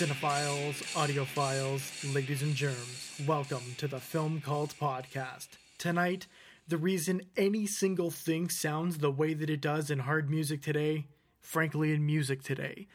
[0.00, 5.48] cinephiles, audiophiles, ladies and germs, welcome to the Film Cult Podcast.
[5.76, 6.26] Tonight,
[6.66, 11.04] the reason any single thing sounds the way that it does in hard music today,
[11.42, 12.86] frankly, in music today.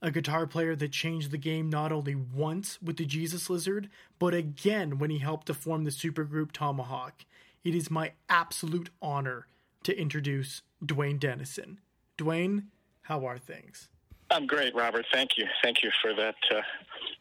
[0.00, 3.90] A guitar player that changed the game not only once with the Jesus Lizard,
[4.20, 7.24] but again when he helped to form the supergroup Tomahawk.
[7.64, 9.48] It is my absolute honor
[9.82, 11.80] to introduce Duane Denison.
[12.16, 12.68] Duane,
[13.02, 13.88] how are things?
[14.32, 15.04] I'm great, Robert.
[15.12, 15.46] Thank you.
[15.62, 16.62] Thank you for that uh,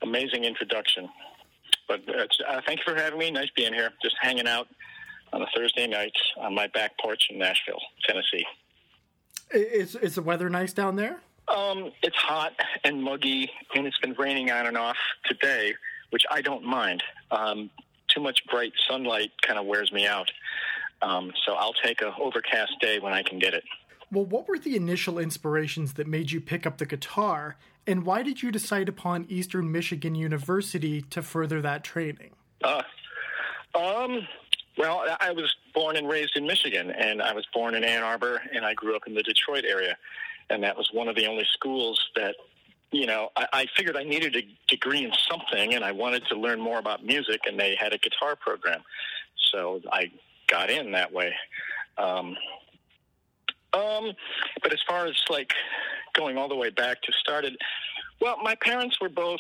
[0.02, 1.10] amazing introduction.
[1.88, 3.32] But uh, thank you for having me.
[3.32, 3.90] Nice being here.
[4.02, 4.68] Just hanging out
[5.34, 8.46] on a Thursday night on my back porch in Nashville, Tennessee.
[9.54, 11.20] Is, is the weather nice down there?
[11.54, 12.54] Um, it's hot
[12.86, 15.74] and muggy, and it's been raining on and off today,
[16.12, 17.04] which I don't mind.
[17.30, 17.70] Um,
[18.08, 20.32] too much bright sunlight kind of wears me out.
[21.02, 23.64] Um, so I'll take a overcast day when I can get it.
[24.12, 27.56] Well, what were the initial inspirations that made you pick up the guitar,
[27.88, 32.32] and why did you decide upon Eastern Michigan University to further that training?
[32.62, 32.84] Uh,
[33.74, 34.28] um,
[34.78, 38.42] well, I was born and raised in Michigan, and I was born in Ann Arbor,
[38.54, 39.98] and I grew up in the Detroit area,
[40.50, 42.36] and that was one of the only schools that,
[42.92, 46.36] you know, I, I figured I needed a degree in something, and I wanted to
[46.36, 48.82] learn more about music, and they had a guitar program,
[49.54, 50.12] so I
[50.48, 51.34] got in that way.
[51.98, 52.36] Um,
[53.74, 54.12] um,
[54.62, 55.54] but as far as like
[56.14, 57.58] going all the way back to started,
[58.20, 59.40] well, my parents were both,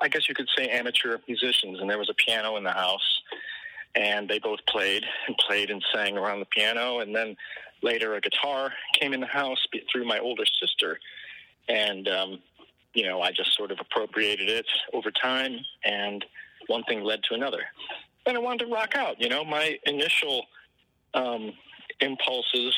[0.00, 3.20] I guess you could say, amateur musicians, and there was a piano in the house,
[3.94, 7.36] and they both played and played and sang around the piano, and then
[7.82, 10.98] later a guitar came in the house through my older sister,
[11.68, 12.38] and um,
[12.94, 16.24] you know I just sort of appropriated it over time, and
[16.66, 17.62] one thing led to another,
[18.24, 19.20] and I wanted to rock out.
[19.20, 20.46] You know, my initial
[21.12, 21.52] um,
[22.00, 22.74] impulses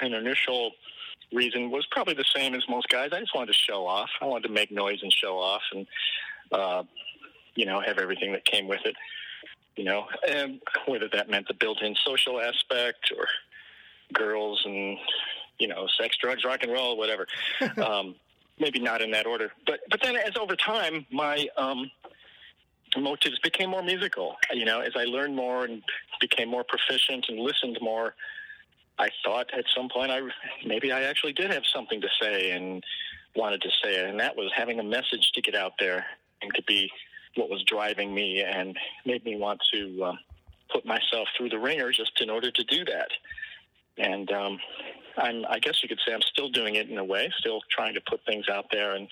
[0.00, 0.72] an initial
[1.32, 3.10] reason was probably the same as most guys.
[3.12, 4.10] I just wanted to show off.
[4.20, 5.86] I wanted to make noise and show off, and
[6.52, 6.82] uh,
[7.54, 8.94] you know, have everything that came with it.
[9.76, 13.26] You know, and whether that meant the built-in social aspect or
[14.12, 14.98] girls and
[15.58, 17.26] you know, sex, drugs, rock and roll, whatever.
[17.84, 18.14] um,
[18.60, 21.90] maybe not in that order, but but then as over time, my um,
[22.96, 24.36] motives became more musical.
[24.52, 25.82] You know, as I learned more and
[26.20, 28.14] became more proficient and listened more
[28.98, 30.20] I thought at some point I
[30.66, 32.82] maybe I actually did have something to say and
[33.36, 36.04] wanted to say it, and that was having a message to get out there
[36.42, 36.90] and to be
[37.36, 38.76] what was driving me and
[39.06, 40.18] made me want to um,
[40.72, 43.08] put myself through the ringer just in order to do that.
[43.96, 44.58] And um,
[45.16, 47.94] I'm, I guess you could say I'm still doing it in a way, still trying
[47.94, 49.08] to put things out there and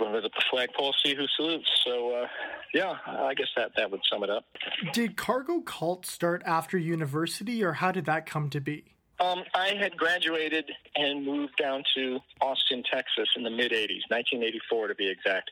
[0.00, 1.68] with the flagpole, see who salutes.
[1.84, 2.26] So, uh,
[2.74, 4.44] yeah, I guess that, that would sum it up.
[4.92, 8.84] Did Cargo Cult start after university, or how did that come to be?
[9.20, 14.88] Um, I had graduated and moved down to Austin, Texas in the mid 80s, 1984
[14.88, 15.50] to be exact.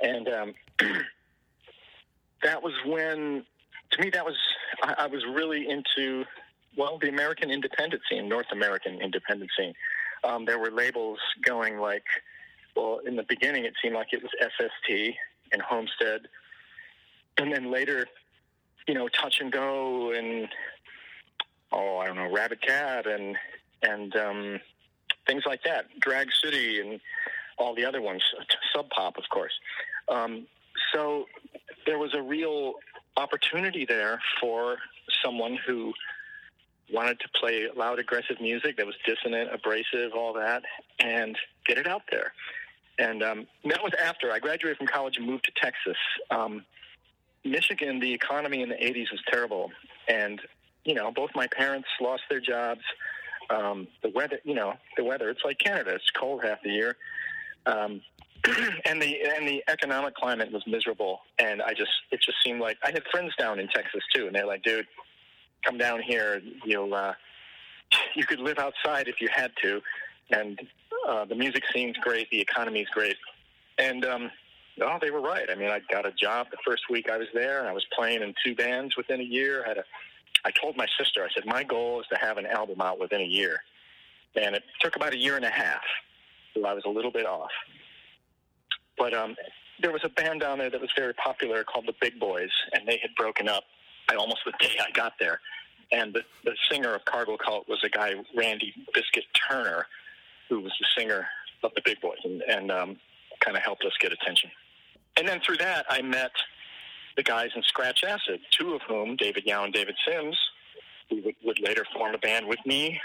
[0.00, 0.54] And um,
[2.42, 3.44] that was when,
[3.92, 4.34] to me, that was,
[4.82, 6.24] I, I was really into,
[6.76, 9.74] well, the American independent scene, North American independent scene.
[10.24, 12.04] Um, there were labels going like,
[12.76, 15.16] well, in the beginning, it seemed like it was SST
[15.52, 16.28] and Homestead,
[17.38, 18.06] and then later,
[18.86, 20.48] you know, Touch and Go and
[21.72, 23.36] oh, I don't know, Rabbit Cat and
[23.82, 24.60] and um,
[25.26, 27.00] things like that, Drag City and
[27.58, 28.22] all the other ones,
[28.74, 29.52] Sub Pop, of course.
[30.08, 30.46] Um,
[30.92, 31.26] so
[31.86, 32.74] there was a real
[33.16, 34.76] opportunity there for
[35.24, 35.92] someone who
[36.92, 40.62] wanted to play loud, aggressive music that was dissonant, abrasive, all that,
[41.00, 41.36] and
[41.66, 42.32] get it out there.
[42.98, 45.96] And um, that was after I graduated from college and moved to Texas.
[46.30, 46.64] Um,
[47.44, 49.70] Michigan, the economy in the 80s was terrible.
[50.08, 50.40] And,
[50.84, 52.80] you know, both my parents lost their jobs.
[53.50, 55.94] Um, the weather, you know, the weather, it's like Canada.
[55.94, 56.96] It's cold half the year.
[57.66, 58.00] Um,
[58.84, 61.20] and the and the economic climate was miserable.
[61.38, 64.34] And I just it just seemed like I had friends down in Texas too, and
[64.34, 64.86] they're like, dude,
[65.64, 66.40] come down here.
[66.64, 67.14] You'll uh,
[68.14, 69.80] you could live outside if you had to,
[70.30, 70.60] and
[71.06, 73.16] uh, the music scene's great, the economy's great,
[73.78, 74.30] and um,
[74.80, 75.48] oh, they were right.
[75.50, 77.84] I mean, I got a job the first week I was there, and I was
[77.96, 79.64] playing in two bands within a year.
[79.64, 79.84] I had a,
[80.44, 83.20] I told my sister, I said, my goal is to have an album out within
[83.20, 83.60] a year,
[84.34, 85.82] and it took about a year and a half.
[86.54, 87.50] So I was a little bit off,
[88.98, 89.36] but um,
[89.80, 92.86] there was a band down there that was very popular called the Big Boys, and
[92.86, 93.64] they had broken up.
[94.08, 95.40] I almost the day I got there,
[95.92, 99.86] and the, the singer of Cargo Cult was a guy Randy Biscuit Turner,
[100.48, 101.26] who was the singer
[101.62, 102.96] of the Big Boys, and, and um,
[103.40, 104.50] kind of helped us get attention.
[105.16, 106.30] And then through that, I met
[107.16, 110.38] the guys in Scratch Acid, two of whom, David Yow and David Sims,
[111.08, 113.00] who would, would later form a band with me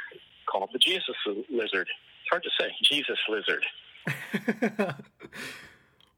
[0.51, 1.15] called the Jesus
[1.49, 1.87] Lizard.
[2.21, 3.65] It's hard to say, Jesus Lizard.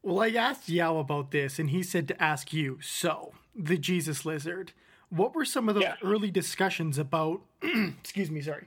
[0.06, 2.78] Well, I asked Yow about this, and he said to ask you.
[2.82, 4.74] So, the Jesus lizard.
[5.10, 5.96] What were some of those Yeah.
[6.04, 7.40] early discussions about?
[8.02, 8.66] excuse me, sorry.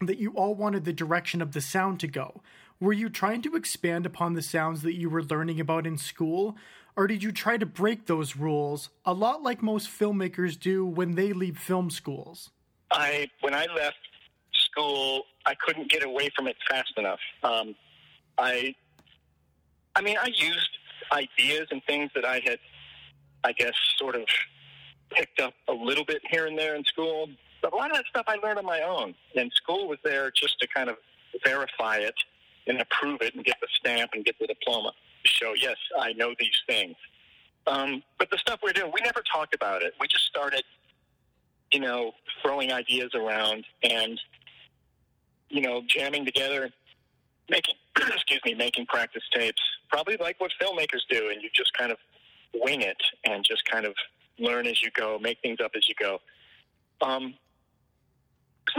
[0.00, 2.42] That you all wanted the direction of the sound to go.
[2.78, 6.56] Were you trying to expand upon the sounds that you were learning about in school,
[6.96, 11.14] or did you try to break those rules, a lot like most filmmakers do when
[11.14, 12.50] they leave film schools?
[12.90, 13.96] I when I left
[14.52, 17.20] school, I couldn't get away from it fast enough.
[17.42, 17.74] Um,
[18.38, 18.74] I,
[19.94, 20.70] I mean, I used
[21.12, 22.58] ideas and things that I had,
[23.44, 24.24] I guess, sort of
[25.10, 27.28] picked up a little bit here and there in school.
[27.66, 30.30] But a lot of that stuff I learned on my own, and school was there
[30.30, 30.98] just to kind of
[31.44, 32.14] verify it
[32.68, 34.92] and approve it and get the stamp and get the diploma
[35.24, 36.94] to show yes, I know these things.
[37.66, 39.94] Um, but the stuff we're doing, we never talked about it.
[40.00, 40.62] We just started
[41.72, 44.20] you know, throwing ideas around and,
[45.48, 46.70] you know, jamming together,
[47.50, 49.60] making, excuse me, making practice tapes,
[49.90, 51.30] probably like what filmmakers do.
[51.32, 51.98] And you just kind of
[52.54, 53.94] wing it and just kind of
[54.38, 56.20] learn as you go, make things up as you go.
[57.00, 57.34] Um,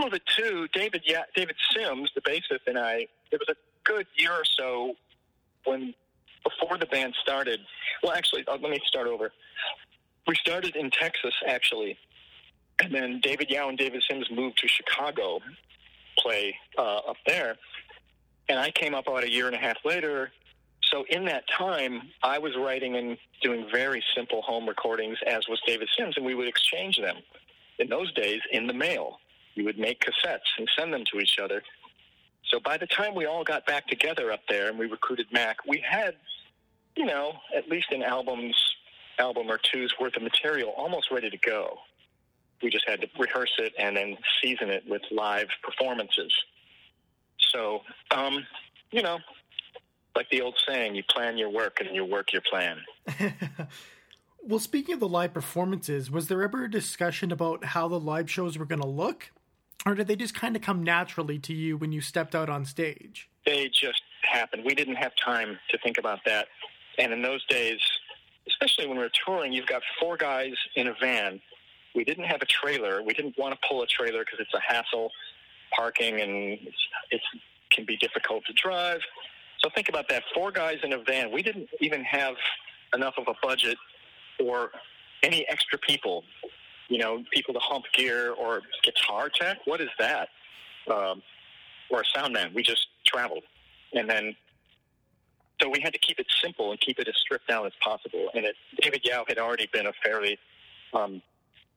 [0.05, 4.05] of it too, David, yeah, David Sims, the bassist, and I, it was a good
[4.15, 4.93] year or so
[5.65, 5.93] when,
[6.43, 7.59] before the band started.
[8.03, 9.31] Well, actually, uh, let me start over.
[10.27, 11.97] We started in Texas, actually,
[12.83, 15.39] and then David Yow and David Sims moved to Chicago,
[16.17, 17.55] play uh, up there,
[18.49, 20.31] and I came up about a year and a half later.
[20.91, 25.61] So in that time, I was writing and doing very simple home recordings, as was
[25.65, 27.17] David Sims, and we would exchange them.
[27.79, 29.19] In those days, in the mail,
[29.57, 31.61] we would make cassettes and send them to each other.
[32.49, 35.57] So by the time we all got back together up there and we recruited Mac,
[35.67, 36.15] we had,
[36.95, 38.55] you know, at least an album's
[39.19, 41.79] album or two's worth of material almost ready to go
[42.61, 46.33] we just had to rehearse it and then season it with live performances.
[47.53, 47.81] So,
[48.11, 48.45] um,
[48.91, 49.19] you know,
[50.15, 52.79] like the old saying, you plan your work and you work your plan.
[54.43, 58.29] well, speaking of the live performances, was there ever a discussion about how the live
[58.29, 59.31] shows were going to look?
[59.85, 62.65] Or did they just kind of come naturally to you when you stepped out on
[62.65, 63.29] stage?
[63.45, 64.63] They just happened.
[64.65, 66.47] We didn't have time to think about that.
[66.97, 67.79] And in those days,
[68.47, 71.39] especially when we were touring, you've got four guys in a van
[71.97, 73.01] we didn't have a trailer.
[73.01, 75.11] We didn't want to pull a trailer because it's a hassle,
[75.75, 76.59] parking, and
[77.09, 77.21] it
[77.71, 79.01] can be difficult to drive.
[79.59, 81.31] So think about that: four guys in a van.
[81.31, 82.35] We didn't even have
[82.93, 83.77] enough of a budget
[84.37, 84.69] for
[85.23, 86.23] any extra people.
[86.89, 89.59] You know, people to hump gear or guitar tech.
[89.65, 90.29] What is that?
[90.89, 91.21] Um,
[91.89, 92.51] or a sound man.
[92.53, 93.43] We just traveled,
[93.93, 94.35] and then
[95.61, 98.29] so we had to keep it simple and keep it as stripped down as possible.
[98.33, 100.37] And it, David Yow had already been a fairly
[100.93, 101.21] um,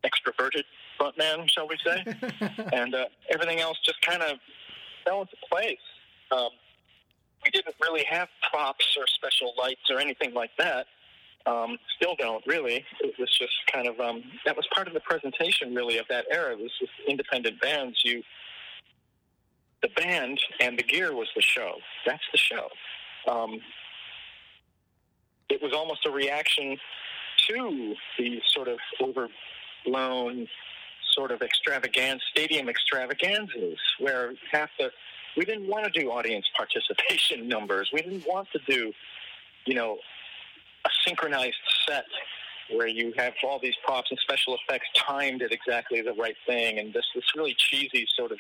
[0.05, 0.65] extroverted
[0.99, 2.05] frontman, shall we say,
[2.73, 4.39] and uh, everything else just kind of
[5.05, 5.79] fell into place.
[6.31, 6.51] Um,
[7.43, 10.87] we didn't really have props or special lights or anything like that.
[11.47, 12.85] Um, still don't really.
[13.01, 16.27] It was just kind of um, that was part of the presentation really of that
[16.31, 16.53] era.
[16.53, 17.99] It was just independent bands.
[18.05, 18.23] You,
[19.83, 21.77] the band and the gear was the show.
[22.07, 22.69] That's the show.
[23.27, 23.61] Um,
[25.49, 26.77] it was almost a reaction
[27.49, 30.47] to the sort of overblown
[31.13, 34.91] sort of extravagance, stadium extravaganzas, where half the
[35.37, 37.91] we didn't want to do audience participation numbers.
[37.93, 38.93] We didn't want to do,
[39.67, 39.99] you know,
[40.85, 41.57] a synchronized
[41.87, 42.05] set
[42.73, 46.79] where you have all these props and special effects timed at exactly the right thing,
[46.79, 48.39] and this this really cheesy sort of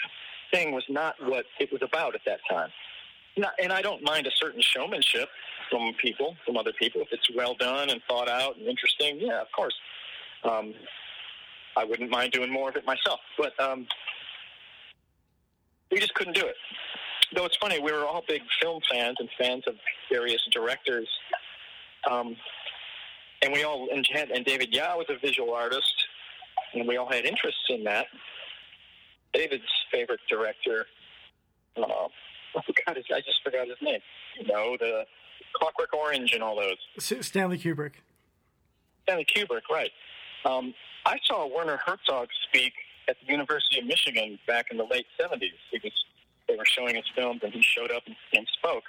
[0.52, 2.70] thing was not what it was about at that time.
[3.36, 5.28] Not, and I don't mind a certain showmanship
[5.70, 9.18] from people, from other people, if it's well done and thought out and interesting.
[9.20, 9.74] Yeah, of course.
[10.42, 10.74] Um,
[11.76, 13.86] I wouldn't mind doing more of it myself, but um,
[15.90, 16.56] we just couldn't do it.
[17.34, 19.74] Though it's funny, we were all big film fans and fans of
[20.10, 21.08] various directors,
[22.08, 22.36] um,
[23.42, 25.94] and we all and, had, and David Yow was a visual artist,
[26.74, 28.06] and we all had interests in that.
[29.32, 30.86] David's favorite director,
[31.76, 32.10] uh, oh
[32.54, 34.00] God, I just forgot his name.
[34.38, 35.04] You know, the
[35.54, 37.24] Clockwork Orange and all those.
[37.24, 37.92] Stanley Kubrick.
[39.04, 39.90] Stanley Kubrick, right.
[40.44, 40.74] Um,
[41.06, 42.72] I saw Werner Herzog speak
[43.08, 45.50] at the University of Michigan back in the late 70s.
[45.70, 45.92] He was,
[46.48, 48.84] they were showing his films, and he showed up and, and spoke.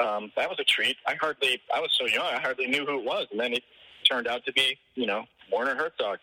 [0.00, 0.96] Um, that was a treat.
[1.06, 3.62] I hardly, I was so young, I hardly knew who it was, and then it
[4.08, 6.18] turned out to be, you know, Werner Herzog.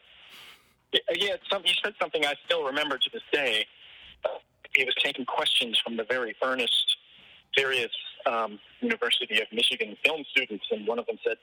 [1.14, 3.66] Yeah, some, he said something I still remember to this day.
[4.24, 4.30] Uh,
[4.74, 6.98] he was taking questions from the very earnest,
[7.56, 7.92] serious
[8.26, 11.38] um, University of Michigan film students, and one of them said,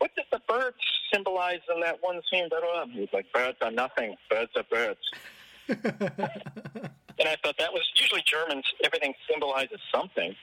[0.00, 0.76] what does the birds
[1.12, 2.48] symbolize in that one scene?
[2.48, 2.86] Blah.
[2.86, 4.16] He was like, birds are nothing.
[4.30, 4.98] Birds are birds.
[5.68, 8.64] and I thought that was usually Germans.
[8.82, 10.34] Everything symbolizes something.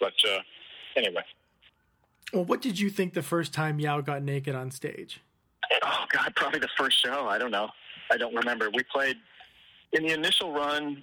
[0.00, 0.38] But uh,
[0.96, 1.22] anyway.
[2.32, 5.20] Well, what did you think the first time Yow got naked on stage?
[5.82, 7.26] Oh God, probably the first show.
[7.26, 7.68] I don't know.
[8.10, 8.70] I don't remember.
[8.70, 9.16] We played
[9.92, 11.02] in the initial run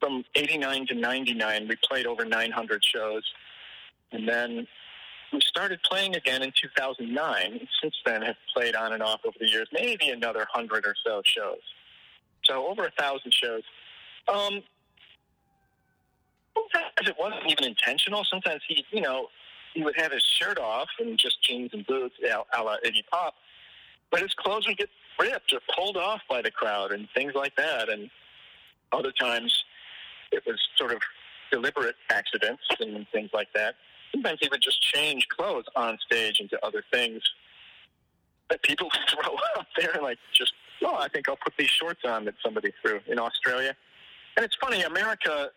[0.00, 1.68] from '89 to '99.
[1.68, 3.22] We played over 900 shows,
[4.12, 4.66] and then
[5.32, 7.68] we started playing again in 2009.
[7.82, 11.22] Since then, have played on and off over the years, maybe another hundred or so
[11.24, 11.62] shows.
[12.44, 13.62] So over a thousand shows.
[14.28, 14.62] Um,
[16.54, 18.24] sometimes it wasn't even intentional.
[18.24, 19.28] Sometimes he, you know,
[19.74, 23.34] he would have his shirt off and just jeans and boots, a la Iggy Pop,
[24.10, 27.54] but his clothes would get ripped or pulled off by the crowd and things like
[27.56, 27.88] that.
[27.88, 28.10] And
[28.92, 29.64] other times
[30.32, 30.98] it was sort of
[31.50, 33.74] deliberate accidents and things like that.
[34.12, 37.20] Sometimes he would just change clothes on stage into other things
[38.50, 40.52] that people throw out there, like just,
[40.84, 43.74] oh, I think I'll put these shorts on that somebody threw in Australia.
[44.36, 45.50] And it's funny, America,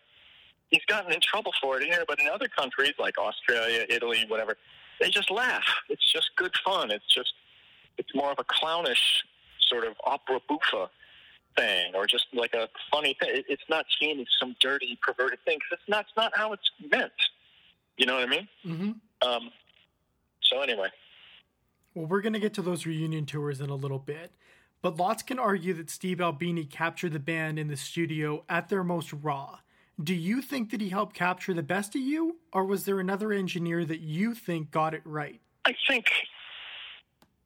[0.70, 4.56] he's gotten in trouble for it here, but in other countries like Australia, Italy, whatever,
[5.00, 5.64] they just laugh.
[5.88, 6.90] It's just good fun.
[6.90, 7.32] It's just,
[7.98, 9.24] it's more of a clownish
[9.68, 10.88] sort of opera buffa
[11.56, 13.42] thing, or just like a funny thing.
[13.48, 16.70] It's not seen as some dirty, perverted thing because it's not, it's not how it's
[16.90, 17.12] meant.
[17.96, 18.48] You know what I mean?
[18.64, 19.28] Mm-hmm.
[19.28, 19.50] Um,
[20.42, 20.88] so anyway.
[21.94, 24.32] Well, we're going to get to those reunion tours in a little bit,
[24.82, 28.84] but lots can argue that Steve Albini captured the band in the studio at their
[28.84, 29.58] most raw.
[30.02, 33.32] Do you think that he helped capture the best of you, or was there another
[33.32, 35.40] engineer that you think got it right?
[35.64, 36.06] I think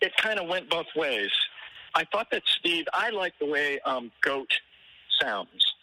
[0.02, 1.30] it kind of went both ways.
[1.94, 4.50] I thought that Steve, I like the way um, Goat
[5.21, 5.75] sounds.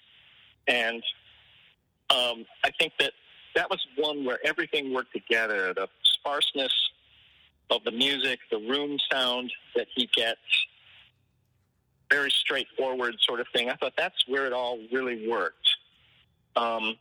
[0.67, 1.01] And
[2.11, 3.13] um, I think that
[3.55, 6.73] that was one where everything worked together the sparseness
[7.71, 10.39] of the music, the room sound that he gets,
[12.11, 13.69] very straightforward sort of thing.
[13.69, 15.68] I thought that's where it all really worked.
[16.56, 16.96] Um,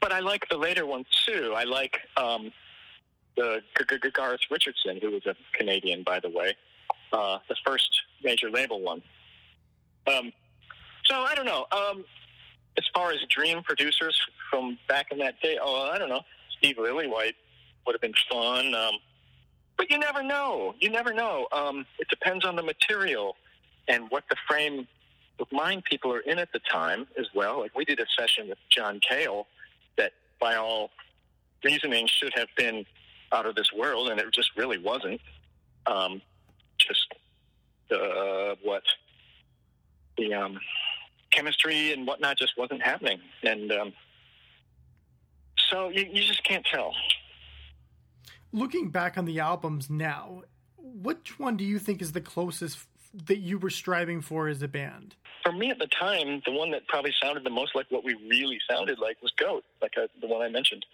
[0.00, 1.54] but I like the later ones too.
[1.56, 2.52] I like um,
[3.36, 3.60] the
[4.12, 6.56] Garth Richardson, who was a Canadian, by the way,
[7.12, 7.90] uh, the first
[8.22, 9.02] major label one.
[10.06, 10.32] Um,
[11.04, 11.66] so I don't know.
[11.72, 12.04] Um,
[12.78, 14.18] as far as dream producers
[14.50, 16.22] from back in that day, oh, I don't know.
[16.58, 17.34] Steve Lillywhite
[17.86, 18.74] would have been fun.
[18.74, 18.94] Um,
[19.76, 20.74] but you never know.
[20.78, 21.48] You never know.
[21.52, 23.36] Um, it depends on the material
[23.88, 24.86] and what the frame
[25.40, 27.60] of mind people are in at the time as well.
[27.60, 29.46] Like we did a session with John Cale
[29.96, 30.90] that, by all
[31.64, 32.84] reasoning, should have been
[33.32, 35.20] out of this world, and it just really wasn't.
[35.86, 36.20] Um,
[36.78, 37.14] just
[37.92, 38.82] uh, what
[40.16, 40.58] the um,
[41.30, 43.92] chemistry and whatnot just wasn't happening, and um,
[45.70, 46.94] so you, you just can't tell.
[48.52, 50.42] Looking back on the albums now,
[50.76, 52.86] which one do you think is the closest
[53.26, 55.14] that you were striving for as a band?
[55.42, 58.14] For me at the time, the one that probably sounded the most like what we
[58.14, 60.84] really sounded like was Goat, like uh, the one I mentioned.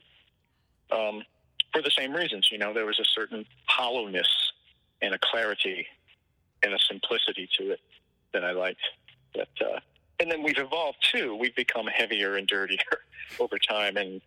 [0.91, 1.23] Um,
[1.73, 4.29] for the same reasons, you know, there was a certain hollowness
[5.03, 5.87] and a clarity
[6.63, 7.81] and a simplicity to it
[8.33, 8.81] that I liked.
[9.35, 9.81] That, uh,
[10.21, 11.37] and then we've evolved too.
[11.37, 12.79] We've become heavier and dirtier
[13.41, 14.21] over time, and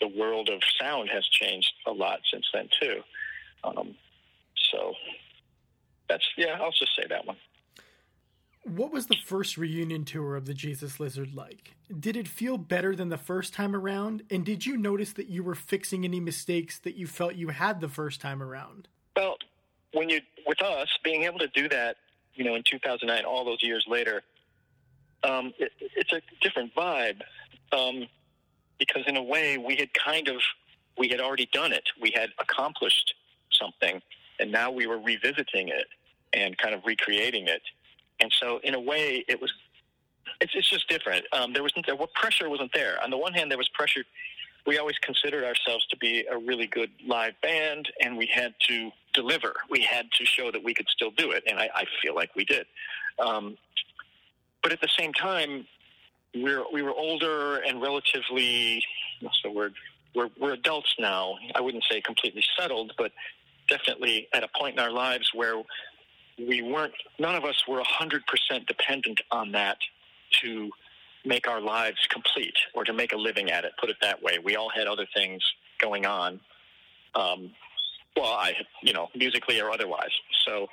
[0.00, 3.00] the world of sound has changed a lot since then too.
[3.62, 3.94] Um,
[4.72, 4.94] so
[6.08, 7.36] that's yeah, I'll just say that one.
[8.64, 11.74] What was the first reunion tour of the Jesus Lizard like?
[12.00, 14.22] Did it feel better than the first time around?
[14.30, 17.82] And did you notice that you were fixing any mistakes that you felt you had
[17.82, 18.88] the first time around?
[19.14, 19.36] Well,
[19.92, 21.96] when you with us being able to do that,
[22.34, 24.22] you know, in 2009, all those years later,
[25.22, 27.20] um, it, it's a different vibe
[27.70, 28.06] um,
[28.78, 30.36] because in a way we had kind of
[30.96, 31.84] we had already done it.
[32.00, 33.14] We had accomplished
[33.52, 34.00] something,
[34.40, 35.86] and now we were revisiting it
[36.32, 37.62] and kind of recreating it.
[38.24, 39.52] And so, in a way, it was
[40.40, 41.26] it's, it's just different.
[41.32, 42.96] Um, there wasn't there, what pressure wasn't there.
[43.04, 44.02] On the one hand, there was pressure.
[44.66, 48.90] We always considered ourselves to be a really good live band, and we had to
[49.12, 49.52] deliver.
[49.68, 52.34] We had to show that we could still do it, and I, I feel like
[52.34, 52.64] we did.
[53.18, 53.58] Um,
[54.62, 55.66] but at the same time,
[56.34, 58.82] we're we were older and relatively
[59.20, 59.74] what's the word?
[60.14, 61.36] We're we're adults now.
[61.54, 63.12] I wouldn't say completely settled, but
[63.68, 65.62] definitely at a point in our lives where
[66.38, 68.20] we weren't, none of us were 100%
[68.66, 69.78] dependent on that
[70.42, 70.70] to
[71.24, 74.38] make our lives complete or to make a living at it, put it that way.
[74.42, 75.42] We all had other things
[75.80, 76.40] going on.
[77.14, 77.52] Um,
[78.16, 80.10] well, I, you know, musically or otherwise.
[80.46, 80.68] So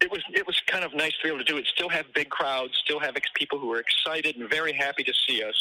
[0.00, 1.66] it was it was kind of nice to be able to do it.
[1.74, 5.12] Still have big crowds, still have ex- people who were excited and very happy to
[5.26, 5.54] see us,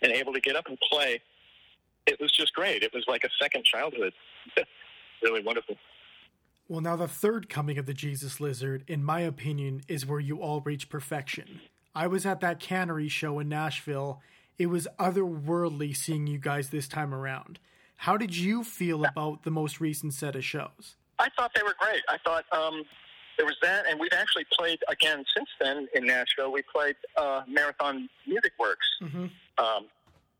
[0.00, 1.20] and able to get up and play.
[2.06, 2.82] It was just great.
[2.82, 4.12] It was like a second childhood.
[5.22, 5.76] really wonderful.
[6.72, 10.40] Well, now the third coming of the Jesus Lizard, in my opinion, is where you
[10.40, 11.60] all reach perfection.
[11.94, 14.22] I was at that cannery show in Nashville.
[14.56, 17.58] It was otherworldly seeing you guys this time around.
[17.96, 20.96] How did you feel about the most recent set of shows?
[21.18, 22.00] I thought they were great.
[22.08, 22.84] I thought um,
[23.36, 26.52] there was that, and we've actually played again since then in Nashville.
[26.52, 29.26] We played uh, Marathon Music Works, mm-hmm.
[29.62, 29.88] um,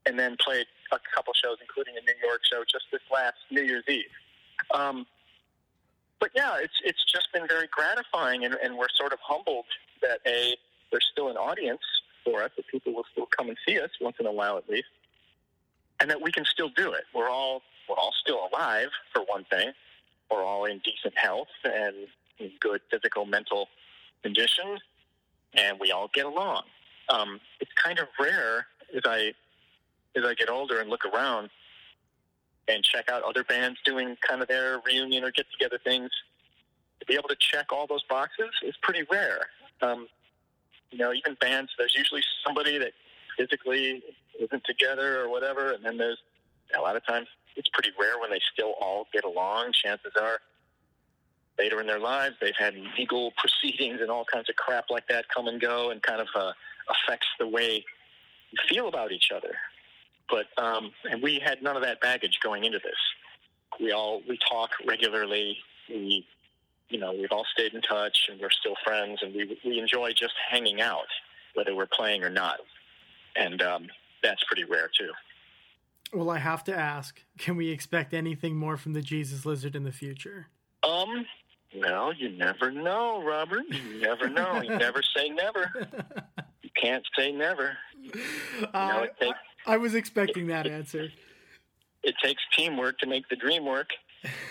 [0.06, 3.64] and then played a couple shows, including a New York show just this last New
[3.64, 4.04] Year's Eve.
[4.74, 5.04] Um,
[6.22, 9.64] but yeah, it's it's just been very gratifying, and, and we're sort of humbled
[10.02, 10.56] that a
[10.92, 11.80] there's still an audience
[12.24, 14.68] for us, that people will still come and see us once in a while at
[14.68, 14.86] least,
[15.98, 17.02] and that we can still do it.
[17.12, 19.72] We're all we're all still alive for one thing.
[20.30, 22.06] We're all in decent health and
[22.38, 23.66] in good physical mental
[24.22, 24.78] condition,
[25.54, 26.62] and we all get along.
[27.08, 29.32] Um, it's kind of rare as I
[30.14, 31.50] as I get older and look around
[32.69, 36.11] and check out other bands doing kind of their reunion or get together things.
[37.00, 39.47] To be able to check all those boxes is pretty rare.
[39.81, 40.07] Um,
[40.90, 42.92] you know, even bands, there's usually somebody that
[43.37, 44.02] physically
[44.38, 46.19] isn't together or whatever, and then there's
[46.76, 47.26] a lot of times
[47.57, 49.73] it's pretty rare when they still all get along.
[49.73, 50.38] Chances are
[51.59, 55.28] later in their lives they've had legal proceedings and all kinds of crap like that
[55.28, 56.52] come and go and kind of uh,
[56.88, 57.85] affects the way
[58.50, 59.54] you feel about each other.
[60.32, 62.96] But um, and we had none of that baggage going into this.
[63.78, 65.58] We all we talk regularly.
[65.88, 66.26] We
[66.88, 70.12] you know we've all stayed in touch and we're still friends and we we enjoy
[70.12, 71.06] just hanging out
[71.54, 72.60] whether we're playing or not.
[73.36, 73.86] And um,
[74.22, 75.10] that's pretty rare too.
[76.14, 79.84] Well, I have to ask: Can we expect anything more from the Jesus Lizard in
[79.84, 80.48] the future?
[80.82, 81.26] Um,
[81.76, 83.64] well, you never know, Robert.
[83.68, 84.62] You never know.
[84.62, 85.70] You never say never.
[86.62, 87.76] You can't say never.
[88.02, 88.12] You
[88.72, 91.09] know, takes, I, was expecting that answer.
[92.02, 93.90] It takes teamwork to make the dream work,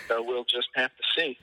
[0.08, 1.38] so we'll just have to see.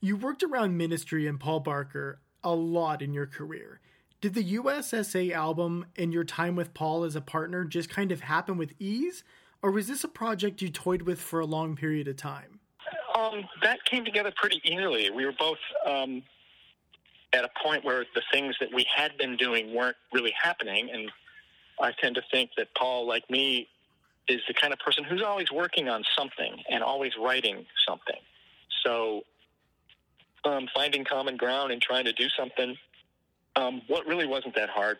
[0.00, 3.80] You worked around ministry and Paul Barker a lot in your career.
[4.20, 8.20] Did the USSA album and your time with Paul as a partner just kind of
[8.20, 9.24] happen with ease?
[9.62, 12.60] Or was this a project you toyed with for a long period of time?
[13.14, 15.10] Um, that came together pretty easily.
[15.10, 16.22] We were both um,
[17.32, 21.10] at a point where the things that we had been doing weren't really happening, and
[21.80, 23.68] I tend to think that Paul, like me,
[24.28, 28.20] is the kind of person who's always working on something and always writing something.
[28.84, 29.22] So,
[30.44, 32.76] um, finding common ground and trying to do something,
[33.56, 34.98] um, what really wasn't that hard.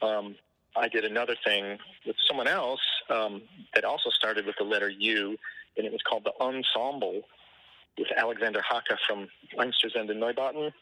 [0.00, 0.36] Um,
[0.76, 3.42] I did another thing with someone else um,
[3.74, 5.36] that also started with the letter U,
[5.76, 7.22] and it was called the Unsemble
[7.98, 10.72] with Alexander Hacke from Einstürzende Neubauten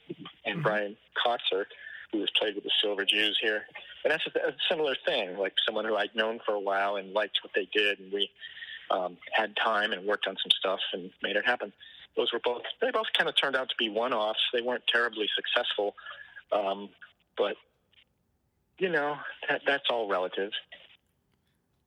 [0.44, 0.62] and mm-hmm.
[0.62, 1.64] Brian Kotzur,
[2.12, 3.62] who has played with the Silver Jews here.
[4.04, 7.12] And that's a, a, similar thing, like someone who I'd known for a while and
[7.12, 8.30] liked what they did, and we
[8.90, 11.72] um, had time and worked on some stuff and made it happen.
[12.16, 14.40] Those were both, they both kind of turned out to be one offs.
[14.52, 15.94] They weren't terribly successful,
[16.52, 16.88] um,
[17.36, 17.56] but
[18.78, 19.16] you know,
[19.48, 20.52] that, that's all relative.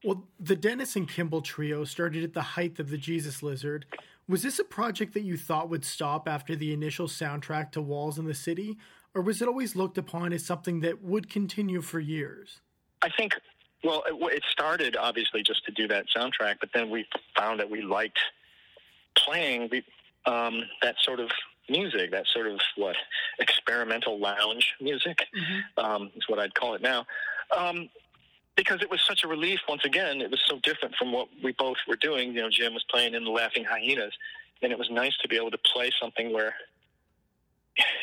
[0.04, 3.86] Well, the Denison Kimball trio started at the height of the Jesus Lizard.
[4.28, 8.18] Was this a project that you thought would stop after the initial soundtrack to Walls
[8.18, 8.78] in the City,
[9.14, 12.60] or was it always looked upon as something that would continue for years?
[13.02, 13.34] I think,
[13.84, 17.70] well, it, it started obviously just to do that soundtrack, but then we found that
[17.70, 18.18] we liked
[19.16, 19.70] playing
[20.26, 21.30] um, that sort of
[21.68, 22.96] music, that sort of what
[23.38, 25.84] experimental lounge music mm-hmm.
[25.84, 27.06] um, is what I'd call it now.
[27.56, 27.88] Um,
[28.56, 29.60] because it was such a relief.
[29.68, 32.34] Once again, it was so different from what we both were doing.
[32.34, 34.12] You know, Jim was playing in the Laughing Hyenas,
[34.62, 36.54] and it was nice to be able to play something where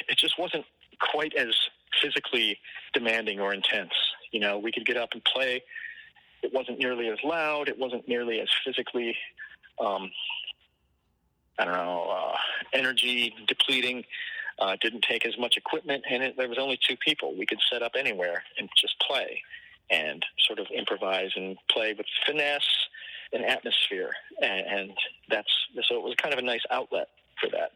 [0.08, 0.66] it just wasn't
[1.00, 1.56] quite as
[2.02, 2.58] physically
[2.94, 3.94] demanding or intense.
[4.32, 5.64] You know, we could get up and play.
[6.42, 7.68] It wasn't nearly as loud.
[7.68, 9.16] It wasn't nearly as physically
[9.80, 10.12] um,
[11.58, 12.38] I don't know, uh,
[12.74, 14.06] energy depleting.
[14.60, 17.34] Uh, didn't take as much equipment, and it, there was only two people.
[17.38, 19.42] We could set up anywhere and just play,
[19.90, 22.68] and sort of improvise and play with finesse
[23.32, 24.92] and atmosphere, and, and
[25.30, 25.48] that's
[25.84, 27.08] so it was kind of a nice outlet
[27.40, 27.72] for that.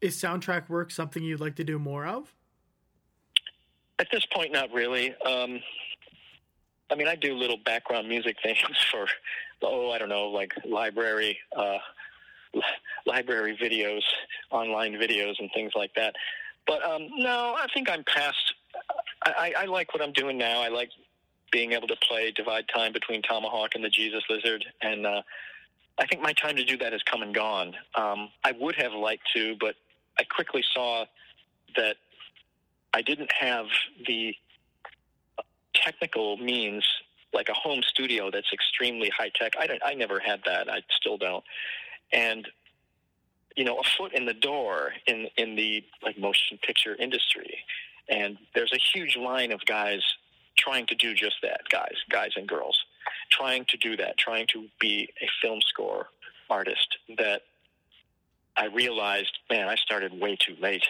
[0.00, 2.34] Is soundtrack work something you'd like to do more of?
[3.98, 5.14] At this point, not really.
[5.24, 5.60] Um,
[6.90, 9.06] I mean, I do little background music things for,
[9.62, 11.78] oh, I don't know, like library uh,
[13.06, 14.02] library videos,
[14.50, 16.14] online videos, and things like that.
[16.66, 18.54] But um, no, I think I'm past.
[19.24, 20.62] I, I like what I'm doing now.
[20.62, 20.90] I like
[21.52, 25.22] being able to play divide time between Tomahawk and the Jesus Lizard, and uh,
[25.98, 27.74] I think my time to do that has come and gone.
[27.94, 29.74] Um, I would have liked to, but
[30.18, 31.04] I quickly saw
[31.76, 31.96] that
[32.94, 33.66] I didn't have
[34.06, 34.34] the
[35.74, 36.84] technical means
[37.34, 39.52] like a home studio that's extremely high tech.
[39.58, 39.78] I.
[39.84, 40.70] I never had that.
[40.70, 41.44] I still don't
[42.12, 42.48] and
[43.56, 47.58] you know a foot in the door in in the like motion picture industry
[48.08, 50.02] and there's a huge line of guys
[50.56, 52.78] trying to do just that guys guys and girls
[53.30, 56.08] trying to do that, trying to be a film score
[56.50, 57.42] artist, that
[58.56, 60.84] I realized, man, I started way too late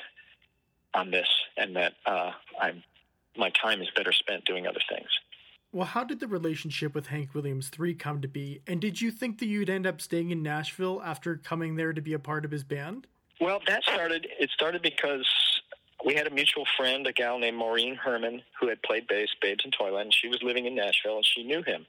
[0.95, 2.83] on this, and that uh, I'm
[3.37, 5.09] my time is better spent doing other things.
[5.73, 8.63] Well, how did the relationship with Hank Williams III come to be?
[8.67, 12.01] And did you think that you'd end up staying in Nashville after coming there to
[12.01, 13.07] be a part of his band?
[13.41, 15.29] Well, that started, it started because
[16.05, 19.65] we had a mutual friend, a gal named Maureen Herman, who had played bass, Babes
[19.65, 21.85] in Toyland, and she was living in Nashville, and she knew him.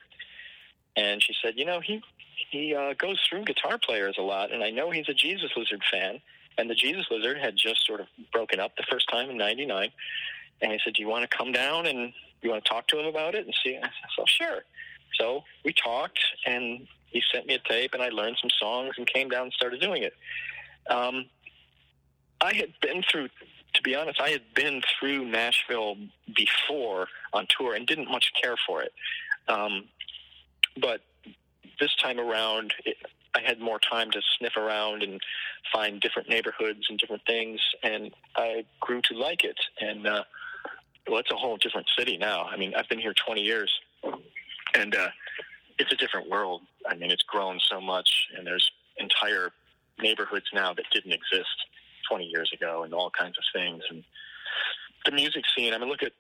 [0.98, 2.02] And she said, you know, he
[2.50, 5.84] he uh, goes through guitar players a lot, and I know he's a Jesus Lizard
[5.92, 6.20] fan.
[6.58, 9.92] And the Jesus Lizard had just sort of broken up the first time in '99.
[10.62, 13.00] And he said, "Do you want to come down and you want to talk to
[13.00, 14.64] him about it and see?" I said, "So sure."
[15.20, 19.06] So we talked, and he sent me a tape, and I learned some songs and
[19.08, 20.14] came down and started doing it.
[20.90, 21.26] Um,
[22.42, 23.30] I had been through,
[23.74, 25.98] to be honest, I had been through Nashville
[26.36, 28.94] before on tour and didn't much care for it.
[29.48, 29.86] Um,
[30.82, 31.02] but
[31.80, 32.98] this time around, it,
[33.36, 35.22] I had more time to sniff around and
[35.72, 39.60] find different neighborhoods and different things, and I grew to like it.
[39.80, 40.24] And uh,
[41.08, 42.44] well, it's a whole different city now.
[42.46, 43.72] I mean, I've been here 20 years,
[44.76, 45.10] and uh,
[45.78, 46.62] it's a different world.
[46.88, 49.52] I mean, it's grown so much, and there's entire
[50.00, 51.66] neighborhoods now that didn't exist
[52.10, 53.84] 20 years ago, and all kinds of things.
[53.90, 54.04] And
[55.06, 55.74] the music scene.
[55.74, 56.14] I mean, look at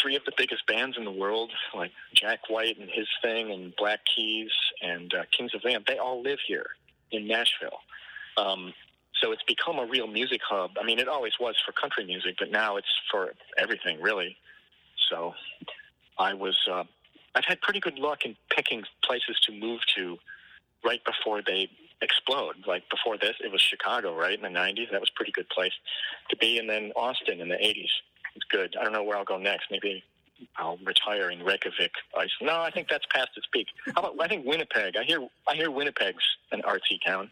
[0.00, 3.74] three of the biggest bands in the world, like Jack White and his thing, and
[3.76, 4.50] Black Keys
[4.80, 5.84] and uh, Kings of Leon.
[5.86, 6.66] They all live here
[7.10, 7.78] in Nashville.
[8.36, 8.72] Um,
[9.20, 10.72] so it's become a real music hub.
[10.80, 14.36] I mean, it always was for country music, but now it's for everything, really.
[15.10, 15.34] So
[16.18, 16.84] I was, uh,
[17.34, 20.18] I've had pretty good luck in picking places to move to
[20.84, 21.68] right before they
[22.00, 22.56] explode.
[22.66, 24.90] Like before this, it was Chicago, right in the '90s.
[24.90, 25.72] That was a pretty good place
[26.30, 27.90] to be, and then Austin in the '80s.
[28.34, 28.74] It's good.
[28.80, 29.66] I don't know where I'll go next.
[29.70, 30.02] Maybe
[30.56, 31.92] I'll retire in Reykjavik.
[32.40, 33.66] No, I think that's past its peak.
[33.94, 34.96] How about I think Winnipeg?
[34.96, 37.30] I hear I hear Winnipeg's an artsy town.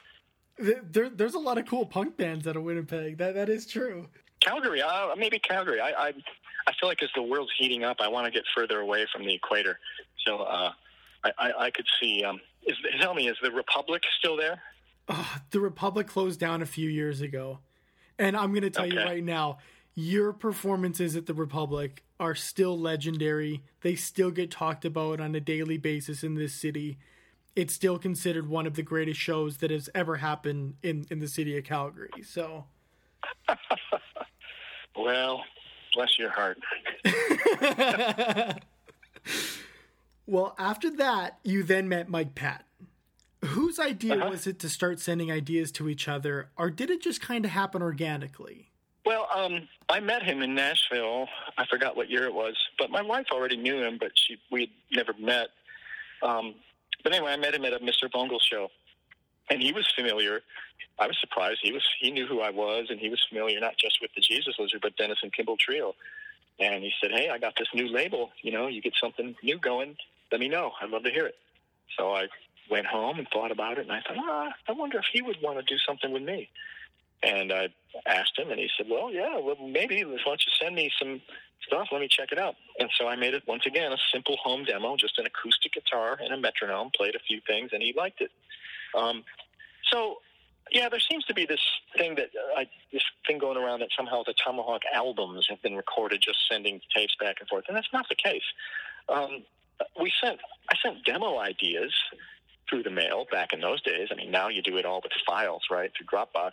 [0.59, 3.19] There, there's a lot of cool punk bands out of Winnipeg.
[3.19, 4.07] That that is true.
[4.41, 5.81] Calgary, uh, maybe Calgary.
[5.81, 6.13] I, I
[6.67, 9.25] I feel like as the world's heating up, I want to get further away from
[9.25, 9.79] the equator.
[10.27, 10.73] So uh,
[11.25, 12.25] I, I, I could see.
[12.25, 14.61] Um, is, tell me, is the Republic still there?
[15.09, 17.59] Oh, the Republic closed down a few years ago,
[18.19, 18.95] and I'm going to tell okay.
[18.95, 19.59] you right now,
[20.01, 23.63] your performances at the Republic are still legendary.
[23.83, 26.99] They still get talked about on a daily basis in this city
[27.57, 31.29] it's still considered one of the greatest shows that has ever happened in in the
[31.29, 32.11] city of Calgary.
[32.23, 32.65] So,
[34.97, 35.45] well,
[35.95, 36.59] bless your heart.
[40.27, 42.65] well, after that, you then met Mike Patton.
[43.45, 44.31] Whose idea uh-huh.
[44.31, 47.51] was it to start sending ideas to each other, or did it just kind of
[47.51, 48.70] happen organically?
[49.07, 51.27] Well, um, I met him in Nashville.
[51.57, 54.71] I forgot what year it was, but my wife already knew him, but she we'd
[54.93, 55.49] never met.
[56.23, 56.55] Um,
[57.03, 58.11] but anyway, I met him at a Mr.
[58.13, 58.69] Bungle show,
[59.49, 60.41] and he was familiar.
[60.99, 61.61] I was surprised.
[61.63, 64.21] He was he knew who I was, and he was familiar not just with the
[64.21, 65.95] Jesus Lizard, but Denison Kimball Trio.
[66.59, 68.31] And he said, "Hey, I got this new label.
[68.43, 69.97] You know, you get something new going.
[70.31, 70.73] Let me know.
[70.81, 71.37] I'd love to hear it."
[71.97, 72.29] So I
[72.71, 75.37] went home and thought about it, and I thought, ah, I wonder if he would
[75.43, 76.49] want to do something with me.
[77.23, 77.69] And I
[78.07, 80.03] asked him, and he said, "Well, yeah, well, maybe.
[80.05, 81.21] Why don't you send me some
[81.67, 81.89] stuff?
[81.93, 84.65] Let me check it out." And so I made it once again a simple home
[84.65, 86.91] demo, just an acoustic guitar and a metronome.
[86.97, 88.31] Played a few things, and he liked it.
[88.97, 89.25] Um,
[89.93, 90.17] so,
[90.73, 91.61] yeah, there seems to be this
[91.97, 96.23] thing that uh, this thing going around that somehow the Tomahawk albums have been recorded
[96.23, 98.43] just sending tapes back and forth, and that's not the case.
[99.09, 99.45] Um,
[100.01, 101.93] we sent I sent demo ideas
[102.69, 104.09] through the mail back in those days.
[104.11, 106.53] I mean, now you do it all with files, right, through Dropbox.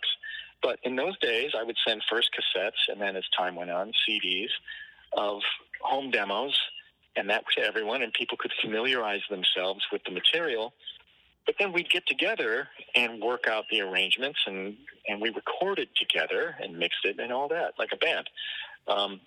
[0.62, 3.92] But in those days, I would send first cassettes, and then as time went on,
[4.08, 4.50] CDs
[5.16, 5.40] of
[5.80, 6.58] home demos,
[7.16, 10.72] and that to everyone, and people could familiarize themselves with the material.
[11.46, 14.76] But then we'd get together and work out the arrangements, and
[15.08, 18.28] and we recorded together and mixed it and all that like a band.
[18.86, 19.20] Um,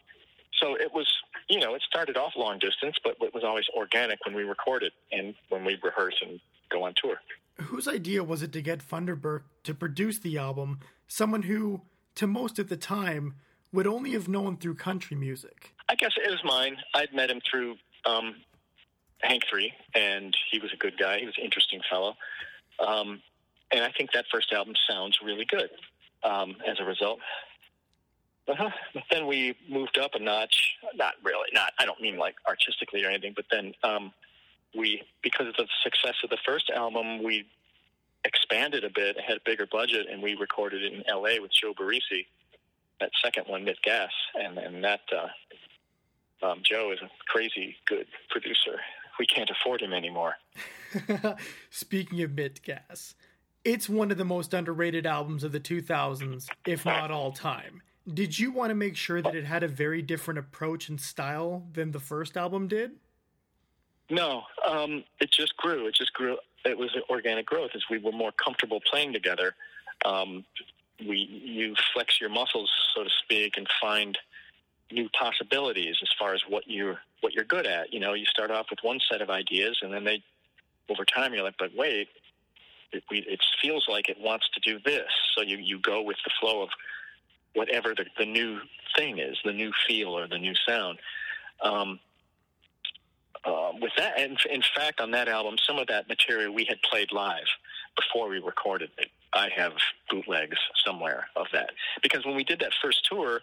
[0.62, 1.08] so it was,
[1.50, 4.91] you know, it started off long distance, but it was always organic when we recorded
[5.12, 6.39] and when we rehearse and
[6.70, 7.20] go on tour.
[7.62, 10.80] Whose idea was it to get Funderburk to produce the album?
[11.08, 11.82] Someone who,
[12.15, 13.36] to most at the time,
[13.71, 15.74] would only have known through country music.
[15.88, 16.78] I guess it was mine.
[16.93, 18.36] I'd met him through um,
[19.21, 21.19] Hank Three, and he was a good guy.
[21.19, 22.15] He was an interesting fellow.
[22.86, 23.21] Um,
[23.71, 25.69] and I think that first album sounds really good
[26.24, 27.19] um, as a result.
[28.47, 28.69] Uh-huh.
[28.93, 30.76] But then we moved up a notch.
[30.95, 31.50] Not really.
[31.54, 31.74] Not.
[31.80, 33.34] I don't mean like artistically or anything.
[33.36, 34.12] But then um,
[34.76, 37.48] we, because of the success of the first album, we
[38.24, 41.40] expanded a bit, had a bigger budget, and we recorded it in L.A.
[41.40, 42.26] with Joe Barresi.
[43.00, 48.08] That second one, Mit Gas, and and that uh, um, Joe is a crazy good
[48.30, 48.80] producer.
[49.20, 50.36] we can't afford him anymore.
[51.70, 53.16] Speaking of Mit Gas,
[53.64, 57.82] it's one of the most underrated albums of the 2000s, if not all time.
[58.12, 61.68] Did you want to make sure that it had a very different approach and style
[61.74, 62.92] than the first album did?
[64.12, 65.88] No, um, it just grew.
[65.88, 66.38] It just grew.
[66.65, 69.56] It was organic growth as we were more comfortable playing together.
[70.04, 70.43] Um,
[71.00, 74.17] we you flex your muscles, so to speak, and find
[74.91, 77.93] new possibilities as far as what you're what you're good at.
[77.93, 80.21] You know, you start off with one set of ideas, and then they
[80.89, 82.10] over time you're like, but wait,
[82.91, 85.08] it, we, it feels like it wants to do this.
[85.36, 86.69] So you you go with the flow of
[87.54, 88.60] whatever the, the new
[88.97, 91.00] thing is, the new feel or the new sound.
[91.62, 92.00] Um,
[93.43, 96.82] uh, with that, and in fact, on that album, some of that material we had
[96.84, 97.47] played live
[97.95, 99.10] before we recorded it.
[99.34, 99.73] I have
[100.10, 101.71] bootlegs somewhere of that
[102.04, 103.41] because when we did that first tour,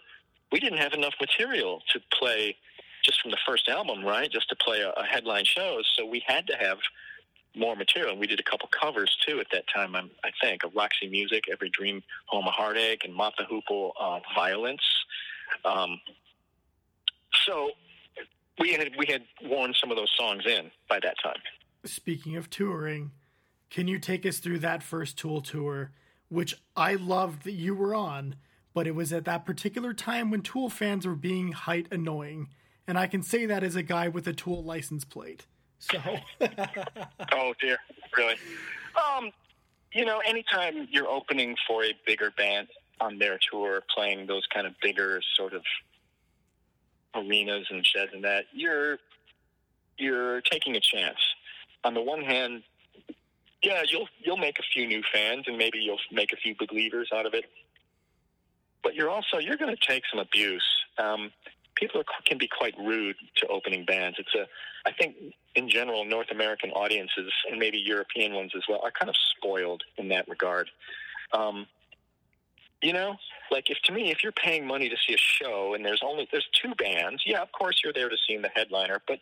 [0.51, 2.55] we didn't have enough material to play
[3.03, 4.31] just from the first album, right?
[4.31, 6.77] Just to play a, a headline shows, so we had to have
[7.55, 8.11] more material.
[8.11, 9.95] And we did a couple covers too at that time.
[9.95, 14.19] I'm, i think of Roxy Music, "Every Dream Home a Heartache," and the Hoople, uh,
[14.35, 14.83] "Violence."
[15.65, 15.99] Um,
[17.45, 17.71] so
[18.59, 21.39] we had we had worn some of those songs in by that time.
[21.85, 23.11] Speaking of touring,
[23.69, 25.91] can you take us through that first Tool tour,
[26.27, 28.35] which I loved that you were on,
[28.73, 32.49] but it was at that particular time when Tool fans were being height annoying,
[32.87, 35.45] and I can say that as a guy with a Tool license plate.
[35.79, 35.97] So.
[37.33, 37.77] oh dear,
[38.17, 38.35] really?
[38.95, 39.31] Um,
[39.93, 42.67] you know, anytime you're opening for a bigger band
[42.99, 45.63] on their tour, playing those kind of bigger sort of
[47.15, 48.97] arenas and sheds and that, you're
[49.97, 51.17] you're taking a chance.
[51.83, 52.63] On the one hand,
[53.63, 57.09] yeah, you'll you'll make a few new fans and maybe you'll make a few believers
[57.13, 57.45] out of it.
[58.83, 60.65] But you're also you're going to take some abuse.
[60.97, 61.31] Um,
[61.75, 64.17] people are, can be quite rude to opening bands.
[64.19, 64.47] It's a
[64.87, 65.15] I think
[65.55, 69.83] in general North American audiences and maybe European ones as well are kind of spoiled
[69.97, 70.69] in that regard.
[71.33, 71.67] Um,
[72.81, 73.15] you know,
[73.51, 76.27] like if to me, if you're paying money to see a show and there's only
[76.31, 79.01] there's two bands, yeah, of course you're there to see the headliner.
[79.07, 79.19] But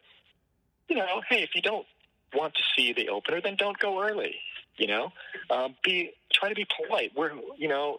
[0.88, 1.86] you know, hey, if you don't
[2.34, 4.36] want to see the opener, then don't go early.
[4.78, 5.12] You know,
[5.50, 7.12] um, be try to be polite.
[7.16, 7.98] We're you know,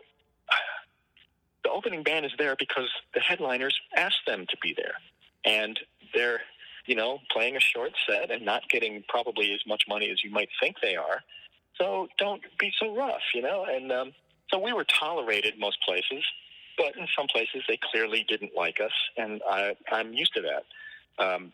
[1.64, 4.94] the opening band is there because the headliners asked them to be there,
[5.44, 5.78] and
[6.14, 6.40] they're
[6.86, 10.30] you know playing a short set and not getting probably as much money as you
[10.30, 11.20] might think they are.
[11.76, 14.12] So don't be so rough, you know, and um,
[14.50, 16.24] so we were tolerated most places,
[16.76, 21.24] but in some places they clearly didn't like us, and I, I'm used to that.
[21.24, 21.52] Um,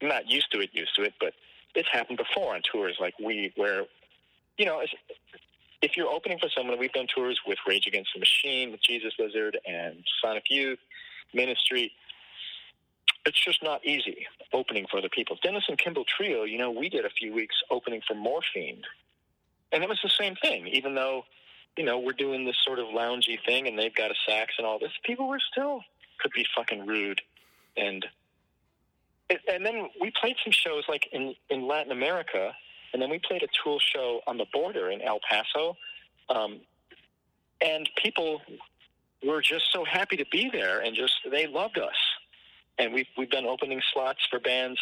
[0.00, 1.32] not used to it, used to it, but
[1.74, 3.84] it's happened before on tours like we, where,
[4.58, 4.82] you know,
[5.80, 9.12] if you're opening for someone, we've done tours with Rage Against the Machine, with Jesus
[9.18, 10.78] Lizard, and Sonic Youth,
[11.34, 11.92] Ministry.
[13.24, 15.38] It's just not easy opening for other people.
[15.42, 18.82] Denison Kimball Trio, you know, we did a few weeks opening for Morphine,
[19.72, 20.66] and it was the same thing.
[20.66, 21.24] Even though
[21.76, 24.66] you know, we're doing this sort of loungy thing and they've got a sax and
[24.66, 25.82] all this, people were still
[26.18, 27.20] could be fucking rude.
[27.76, 28.06] And
[29.48, 32.52] and then we played some shows like in, in Latin America,
[32.92, 35.74] and then we played a Tool show on the border in El Paso.
[36.28, 36.60] Um,
[37.62, 38.42] and people
[39.26, 41.94] were just so happy to be there and just they loved us.
[42.78, 44.78] And we've we've done opening slots for bands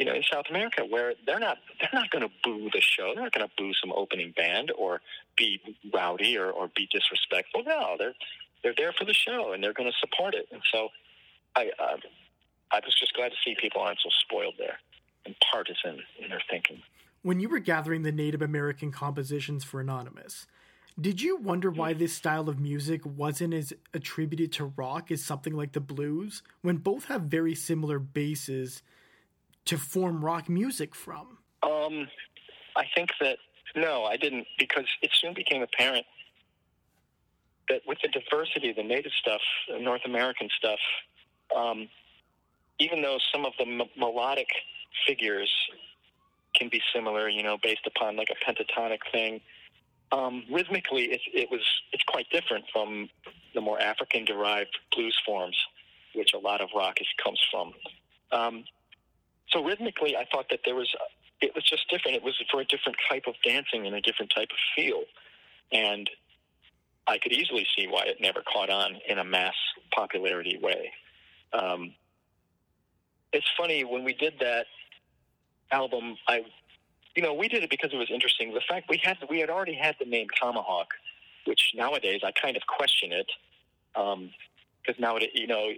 [0.00, 3.12] you know, in South America, where they're not they're not going to boo the show.
[3.14, 5.02] They're not going to boo some opening band or
[5.36, 5.60] be
[5.92, 7.62] rowdy or, or be disrespectful.
[7.64, 8.14] No, they're
[8.62, 10.48] they're there for the show and they're going to support it.
[10.50, 10.88] And so,
[11.54, 11.98] I uh,
[12.72, 14.78] I was just glad to see people aren't so spoiled there
[15.26, 16.80] and partisan in their thinking.
[17.22, 20.46] When you were gathering the Native American compositions for Anonymous,
[20.98, 25.52] did you wonder why this style of music wasn't as attributed to rock as something
[25.52, 28.82] like the blues, when both have very similar bases?
[29.70, 31.38] To form rock music from?
[31.62, 32.08] Um,
[32.76, 33.38] I think that
[33.76, 36.04] no, I didn't because it soon became apparent
[37.68, 39.40] that with the diversity of the native stuff,
[39.80, 40.80] North American stuff,
[41.56, 41.88] um,
[42.80, 44.48] even though some of the m- melodic
[45.06, 45.50] figures
[46.56, 49.40] can be similar, you know, based upon like a pentatonic thing,
[50.10, 51.60] um, rhythmically it, it was
[51.92, 53.08] it's quite different from
[53.54, 55.56] the more African-derived blues forms,
[56.16, 57.72] which a lot of rock is, comes from.
[58.32, 58.64] Um,
[59.52, 60.94] so rhythmically, I thought that there was
[61.40, 62.16] it was just different.
[62.16, 65.02] It was for a different type of dancing and a different type of feel,
[65.72, 66.08] and
[67.06, 69.54] I could easily see why it never caught on in a mass
[69.92, 70.92] popularity way.
[71.52, 71.94] Um,
[73.32, 74.66] it's funny when we did that
[75.72, 76.16] album.
[76.28, 76.44] I,
[77.16, 78.52] you know, we did it because it was interesting.
[78.52, 80.88] The fact we had we had already had the name Tomahawk,
[81.46, 83.30] which nowadays I kind of question it
[83.94, 85.70] because um, nowadays, you know,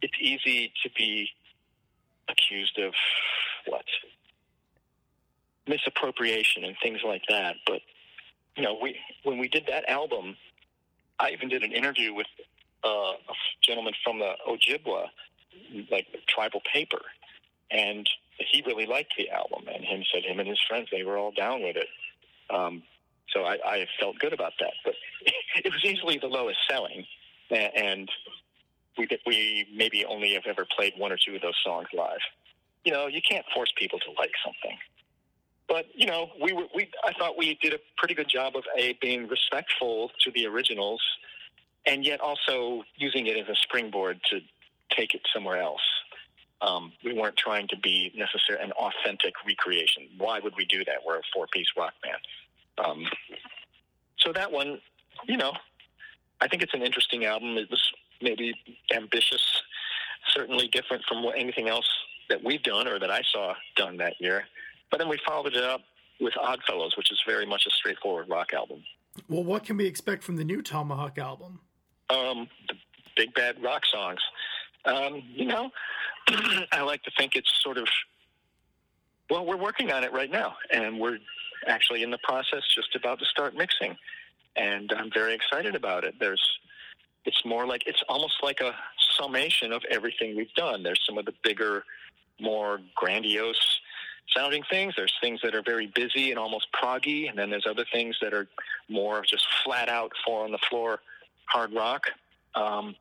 [0.00, 1.28] it's easy to be
[2.32, 2.92] accused of
[3.66, 3.84] what
[5.66, 7.56] misappropriation and things like that.
[7.66, 7.80] But
[8.56, 10.36] you know, we when we did that album,
[11.18, 12.26] I even did an interview with
[12.84, 15.06] uh, a gentleman from the Ojibwa,
[15.90, 17.00] like tribal paper,
[17.70, 19.64] and he really liked the album.
[19.72, 21.88] And him said him and his friends they were all down with it.
[22.50, 22.82] Um,
[23.30, 24.74] so I, I felt good about that.
[24.84, 24.94] But
[25.64, 27.06] it was easily the lowest selling,
[27.50, 28.10] and
[28.98, 32.20] we we maybe only have ever played one or two of those songs live.
[32.84, 34.76] You know, you can't force people to like something.
[35.68, 38.64] But you know, we were we I thought we did a pretty good job of
[38.76, 41.00] a being respectful to the originals,
[41.86, 44.40] and yet also using it as a springboard to
[44.94, 45.80] take it somewhere else.
[46.60, 50.08] Um, we weren't trying to be necessarily an authentic recreation.
[50.16, 50.96] Why would we do that?
[51.04, 52.86] We're a four-piece rock band.
[52.86, 53.04] Um,
[54.18, 54.80] so that one,
[55.26, 55.52] you know,
[56.40, 57.56] I think it's an interesting album.
[57.56, 57.82] It was
[58.22, 58.54] maybe
[58.94, 59.62] ambitious,
[60.34, 61.88] certainly different from what, anything else
[62.28, 64.44] that we've done or that I saw done that year.
[64.90, 65.80] But then we followed it up
[66.20, 68.82] with Oddfellows, which is very much a straightforward rock album.
[69.28, 71.60] Well, what can we expect from the new Tomahawk album?
[72.10, 72.74] Um, the
[73.16, 74.20] big bad rock songs.
[74.84, 75.70] Um, you know,
[76.72, 77.86] I like to think it's sort of
[79.32, 81.18] well, we're working on it right now, and we're
[81.66, 83.96] actually in the process, just about to start mixing,
[84.56, 86.14] and I'm very excited about it.
[86.20, 86.42] There's,
[87.24, 88.74] it's more like it's almost like a
[89.18, 90.82] summation of everything we've done.
[90.82, 91.84] There's some of the bigger,
[92.40, 93.80] more grandiose
[94.34, 94.94] sounding things.
[94.96, 98.32] There's things that are very busy and almost proggy, and then there's other things that
[98.32, 98.48] are
[98.88, 101.00] more just flat out four on the floor
[101.46, 102.06] hard rock.
[102.54, 102.96] Um,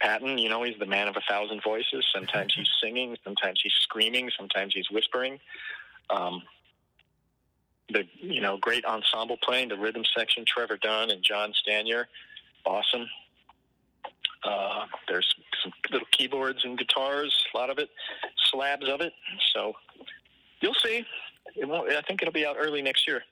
[0.00, 2.04] Patton, you know, he's the man of a thousand voices.
[2.14, 5.40] Sometimes he's singing, sometimes he's screaming, sometimes he's whispering.
[6.10, 6.42] Um,
[7.88, 12.06] the you know great ensemble playing, the rhythm section, Trevor Dunn and John Stanier,
[12.64, 13.06] awesome.
[14.46, 17.88] Uh, there's some little keyboards and guitars, a lot of it,
[18.50, 19.12] slabs of it.
[19.52, 19.72] So
[20.60, 21.04] you'll see.
[21.56, 23.22] It won't, I think it'll be out early next year.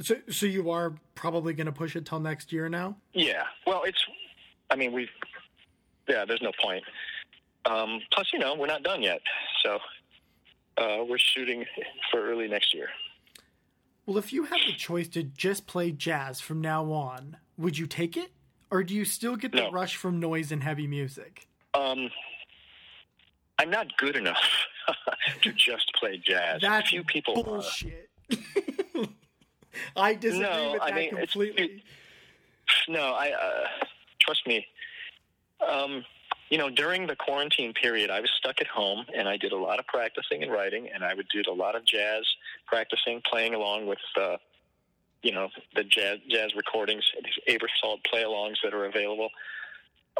[0.00, 2.96] So, so you are probably going to push it till next year now?
[3.12, 3.44] Yeah.
[3.66, 4.02] Well, it's.
[4.70, 5.08] I mean, we've.
[6.08, 6.84] Yeah, there's no point.
[7.66, 9.20] Um, plus, you know, we're not done yet,
[9.62, 9.78] so
[10.78, 11.64] uh, we're shooting
[12.10, 12.88] for early next year.
[14.06, 17.86] Well, if you had the choice to just play jazz from now on, would you
[17.86, 18.32] take it,
[18.70, 19.70] or do you still get the No.
[19.70, 21.46] rush from noise and heavy music?
[21.74, 22.10] Um,
[23.58, 24.42] I'm not good enough
[25.42, 26.60] to just play jazz.
[26.62, 27.42] That's Few people.
[27.42, 28.08] bullshit.
[29.96, 31.82] I disagree No, with I mean, it's- completely.
[32.88, 33.66] No, I uh,
[34.20, 34.66] trust me.
[35.66, 36.04] Um,
[36.50, 39.56] you know, during the quarantine period, I was stuck at home, and I did a
[39.56, 42.24] lot of practicing and writing, and I would do a lot of jazz
[42.66, 44.36] practicing, playing along with, uh,
[45.22, 49.28] you know, the jazz jazz recordings, these Aebersold play-alongs that are available.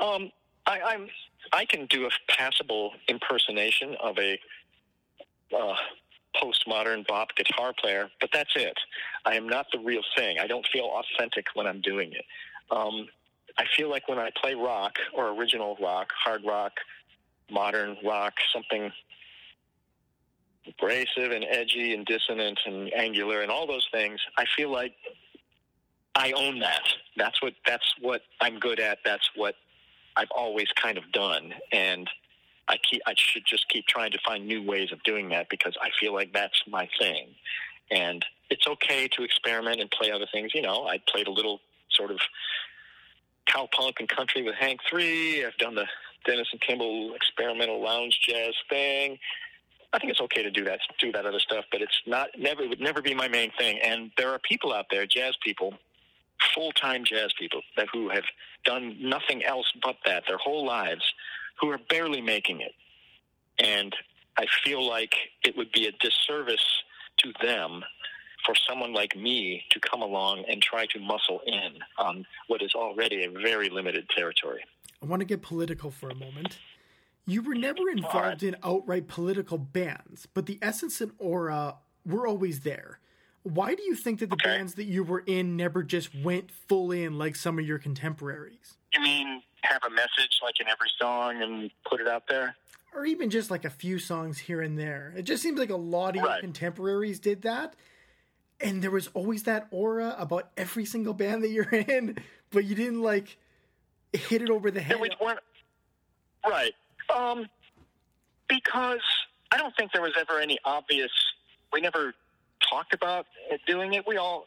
[0.00, 0.30] Um,
[0.66, 1.08] I, I'm
[1.52, 4.38] I can do a passable impersonation of a
[5.56, 5.74] uh,
[6.40, 8.78] postmodern bop guitar player, but that's it.
[9.24, 10.38] I am not the real thing.
[10.38, 12.24] I don't feel authentic when I'm doing it.
[12.70, 13.08] Um,
[13.58, 16.72] I feel like when I play rock or original rock, hard rock,
[17.50, 18.92] modern rock, something
[20.78, 24.94] abrasive and edgy and dissonant and angular and all those things, I feel like
[26.14, 26.82] I own that.
[27.16, 28.98] That's what that's what I'm good at.
[29.04, 29.54] That's what
[30.16, 32.08] I've always kind of done, and
[32.68, 35.76] I keep I should just keep trying to find new ways of doing that because
[35.80, 37.28] I feel like that's my thing,
[37.90, 40.52] and it's okay to experiment and play other things.
[40.54, 42.18] You know, I played a little sort of
[43.48, 45.44] cowpunk and country with Hank Three.
[45.44, 45.86] I've done the
[46.26, 49.18] Denison Kimball experimental lounge jazz thing.
[49.92, 52.62] I think it's okay to do that, do that other stuff, but it's not never
[52.62, 53.78] it would never be my main thing.
[53.80, 55.74] And there are people out there, jazz people,
[56.54, 58.24] full time jazz people that who have
[58.64, 61.02] done nothing else but that their whole lives,
[61.60, 62.72] who are barely making it.
[63.58, 63.94] And
[64.38, 66.64] I feel like it would be a disservice
[67.18, 67.82] to them
[68.46, 72.74] for someone like me to come along and try to muscle in on what is
[72.74, 74.62] already a very limited territory.
[75.02, 76.58] I want to get political for a moment.
[77.30, 82.60] You were never involved in outright political bands, but the essence and aura were always
[82.60, 82.98] there.
[83.44, 84.56] Why do you think that the Okay.
[84.56, 88.78] bands that you were in never just went full in like some of your contemporaries?
[88.92, 92.56] You mean have a message like in every song and put it out there?
[92.92, 95.14] Or even just like a few songs here and there.
[95.16, 96.40] It just seems like a lot of your Right.
[96.40, 97.76] contemporaries did that.
[98.60, 102.18] And there was always that aura about every single band that you're in,
[102.50, 103.38] but you didn't like
[104.12, 104.96] hit it over the head.
[104.96, 105.38] Yeah, we weren't
[106.44, 106.74] right.
[107.14, 107.46] Um,
[108.48, 109.00] because
[109.50, 111.10] I don't think there was ever any obvious.
[111.72, 112.14] We never
[112.68, 113.26] talked about
[113.66, 114.06] doing it.
[114.06, 114.46] We all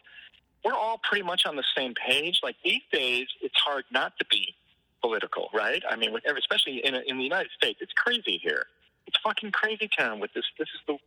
[0.64, 2.40] we're all pretty much on the same page.
[2.42, 4.56] Like these days, it's hard not to be
[5.02, 5.84] political, right?
[5.90, 8.66] I mean, especially in in the United States, it's crazy here.
[9.08, 10.46] It's fucking crazy town with this.
[10.58, 10.98] This is the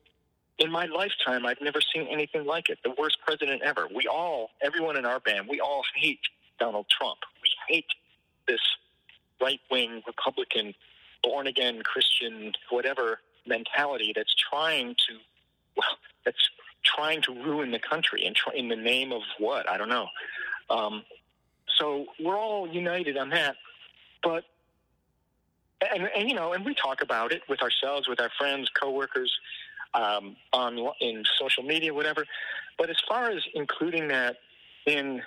[0.59, 2.79] in my lifetime, I've never seen anything like it.
[2.83, 3.89] The worst president ever.
[3.95, 6.21] We all, everyone in our band, we all hate
[6.59, 7.19] Donald Trump.
[7.43, 7.87] We hate
[8.49, 8.61] this
[9.41, 10.75] right wing Republican,
[11.23, 15.15] born again Christian, whatever mentality that's trying to,
[15.77, 16.51] well, that's
[16.85, 19.69] trying to ruin the country and try, in the name of what?
[19.69, 20.09] I don't know.
[20.71, 21.03] Um,
[21.79, 23.57] so we're all united on that.
[24.23, 24.45] But
[25.95, 29.33] and, and you know, and we talk about it with ourselves, with our friends, coworkers,
[29.95, 32.25] um, on in social media, whatever.
[32.79, 34.39] But as far as including that
[34.87, 35.23] in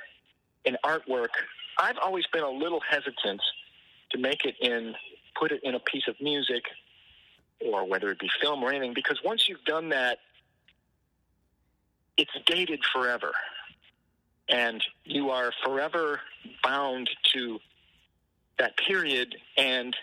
[0.66, 1.30] in artwork,
[1.78, 3.42] I've always been a little hesitant
[4.12, 4.96] to make it in,
[5.40, 6.64] put it in a piece of music,
[7.66, 10.20] or whether it be film or anything, because once you've done that,
[12.18, 13.32] it's dated forever,
[14.50, 16.20] and you are forever
[16.64, 17.60] bound to
[18.58, 19.96] that period and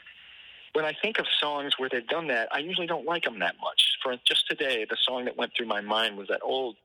[0.76, 3.54] when I think of songs where they've done that, I usually don't like them that
[3.62, 3.96] much.
[4.02, 6.76] For just today, the song that went through my mind was that old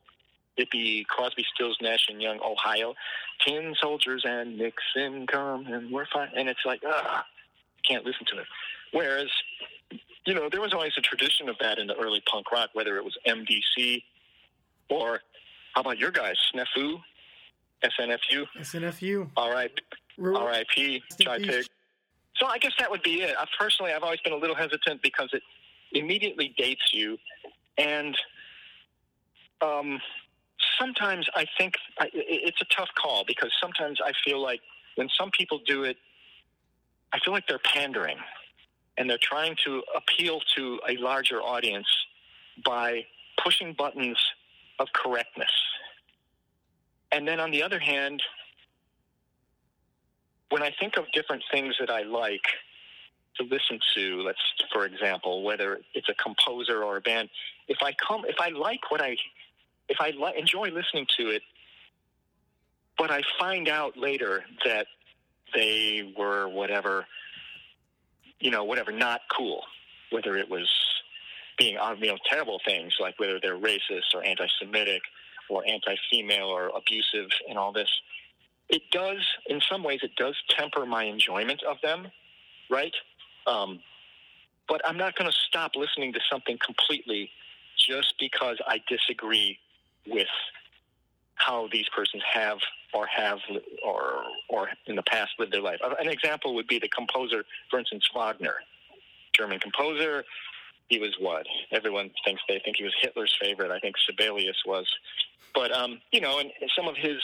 [0.57, 2.95] hippie Crosby, Stills, Nash and Young, Ohio,
[3.45, 6.29] tin soldiers and Nixon come and we're fine.
[6.37, 7.25] And it's like, ah,
[7.88, 8.45] can't listen to it.
[8.91, 9.29] Whereas,
[10.25, 12.97] you know, there was always a tradition of that in the early punk rock, whether
[12.97, 14.03] it was MDC
[14.89, 15.21] or
[15.73, 16.99] how about your guys, Snefu,
[17.84, 19.29] SNFU, SNFU,
[20.17, 21.01] R.I.P.
[21.23, 21.65] Chi Pig.
[22.36, 23.36] So I guess that would be it.
[23.38, 25.41] I, personally, I've always been a little hesitant because it
[25.93, 27.17] immediately dates you,
[27.77, 28.17] and
[29.61, 29.99] um,
[30.79, 34.61] sometimes I think I, it's a tough call because sometimes I feel like
[34.95, 35.97] when some people do it,
[37.14, 38.18] I feel like they're pandering,
[38.97, 41.88] and they're trying to appeal to a larger audience
[42.66, 43.05] by
[43.43, 44.18] pushing buttons
[44.80, 45.51] of correctness.
[47.12, 48.22] And then on the other hand,
[50.49, 52.45] when I think of different things that I like
[53.38, 54.39] to listen to, let's
[54.72, 57.30] for example, whether it's a composer or a band,
[57.68, 59.18] if I come, if I like what I,
[59.89, 61.41] if I li- enjoy listening to it,
[62.97, 64.88] but I find out later that
[65.53, 67.05] they were whatever,
[68.39, 69.61] you know, whatever, not cool,
[70.11, 70.69] whether it was
[71.57, 75.01] being, you know, terrible things like whether they're racist or anti-Semitic
[75.49, 77.89] or anti-female or abusive and all this
[78.71, 82.07] it does, in some ways, it does temper my enjoyment of them,
[82.69, 82.93] right?
[83.45, 83.81] Um,
[84.69, 87.29] but I'm not going to stop listening to something completely
[87.77, 89.59] just because I disagree
[90.07, 90.27] with
[91.45, 92.59] how these persons have
[92.93, 93.39] or have
[93.85, 95.79] or or in the past lived their life.
[95.99, 98.55] An example would be the composer, for instance, Wagner,
[99.33, 100.23] German composer.
[100.89, 103.71] He was what everyone thinks they think he was Hitler's favorite.
[103.71, 104.85] I think Sibelius was,
[105.55, 107.21] but um, you know, and some of his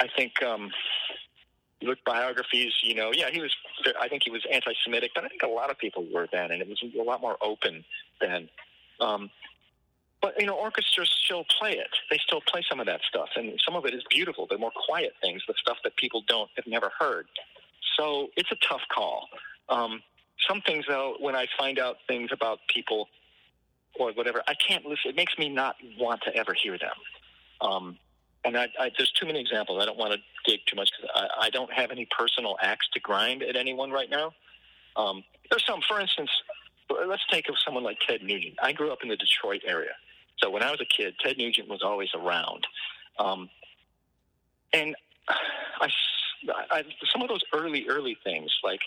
[0.00, 0.70] I think um,
[1.82, 2.72] look biographies.
[2.82, 3.54] You know, yeah, he was.
[4.00, 6.62] I think he was anti-Semitic, but I think a lot of people were then, and
[6.62, 7.84] it was a lot more open
[8.20, 8.48] then.
[9.00, 9.30] Um,
[10.22, 11.90] but you know, orchestras still play it.
[12.10, 14.46] They still play some of that stuff, and some of it is beautiful.
[14.48, 17.26] The more quiet things, the stuff that people don't have never heard.
[17.98, 19.28] So it's a tough call.
[19.68, 20.02] Um,
[20.48, 23.08] some things, though, when I find out things about people
[23.98, 25.10] or whatever, I can't listen.
[25.10, 26.90] It makes me not want to ever hear them.
[27.60, 27.98] Um,
[28.44, 29.82] and I, I, there's too many examples.
[29.82, 30.18] I don't want to
[30.50, 33.90] dig too much because I, I, don't have any personal axe to grind at anyone
[33.90, 34.32] right now.
[34.94, 36.30] Um, there's some, for instance,
[37.08, 38.56] let's take someone like Ted Nugent.
[38.62, 39.90] I grew up in the Detroit area,
[40.38, 42.66] so when I was a kid, Ted Nugent was always around,
[43.18, 43.48] um,
[44.72, 44.94] and
[45.80, 45.88] I,
[46.70, 48.80] I, some of those early, early things like.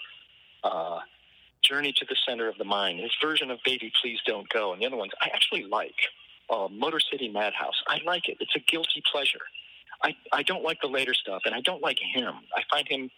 [0.64, 1.00] Uh,
[1.62, 4.82] Journey to the Center of the Mind, his version of Baby Please Don't Go, and
[4.82, 5.96] the other ones I actually like
[6.50, 7.84] uh, Motor City Madhouse.
[7.88, 8.38] I like it.
[8.40, 9.42] It's a guilty pleasure.
[10.04, 12.34] I, I don't like the later stuff, and I don't like him.
[12.56, 13.10] I find him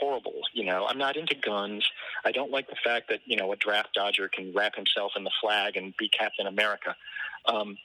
[0.00, 0.40] horrible.
[0.52, 1.86] You know, I'm not into guns.
[2.24, 5.24] I don't like the fact that you know a draft dodger can wrap himself in
[5.24, 6.94] the flag and be Captain America.
[7.46, 7.76] Um,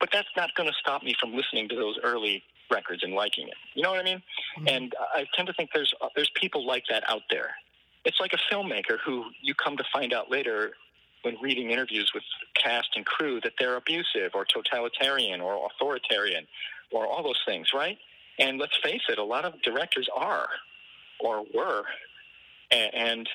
[0.00, 3.46] but that's not going to stop me from listening to those early records and liking
[3.46, 3.54] it.
[3.74, 4.22] You know what I mean?
[4.58, 4.68] Mm-hmm.
[4.68, 7.54] And I tend to think there's uh, there's people like that out there.
[8.04, 10.72] It's like a filmmaker who you come to find out later
[11.22, 12.24] when reading interviews with
[12.60, 16.46] cast and crew that they're abusive or totalitarian or authoritarian
[16.90, 17.96] or all those things, right?
[18.38, 20.48] And let's face it, a lot of directors are
[21.22, 21.84] or were,
[22.70, 23.28] and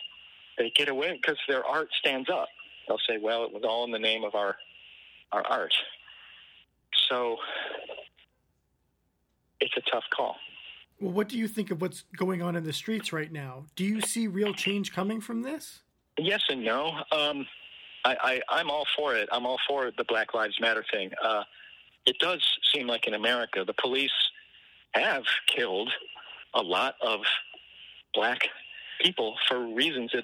[0.58, 2.48] they get away because their art stands up.
[2.88, 4.56] They'll say, "Well, it was all in the name of our
[5.32, 5.74] our art."
[7.10, 7.38] So
[9.60, 10.36] it's a tough call.
[11.00, 13.66] Well, what do you think of what's going on in the streets right now?
[13.76, 15.82] Do you see real change coming from this?
[16.18, 16.92] Yes and no.
[17.12, 17.46] Um,
[18.04, 19.30] I, I, am all for it.
[19.32, 21.12] I'm all for the Black Lives Matter thing.
[21.24, 21.44] Uh,
[22.06, 22.42] it does
[22.74, 24.12] seem like in America, the police
[24.92, 25.24] have
[25.54, 25.92] killed
[26.54, 27.20] a lot of
[28.14, 28.42] black
[29.02, 30.24] people for reasons that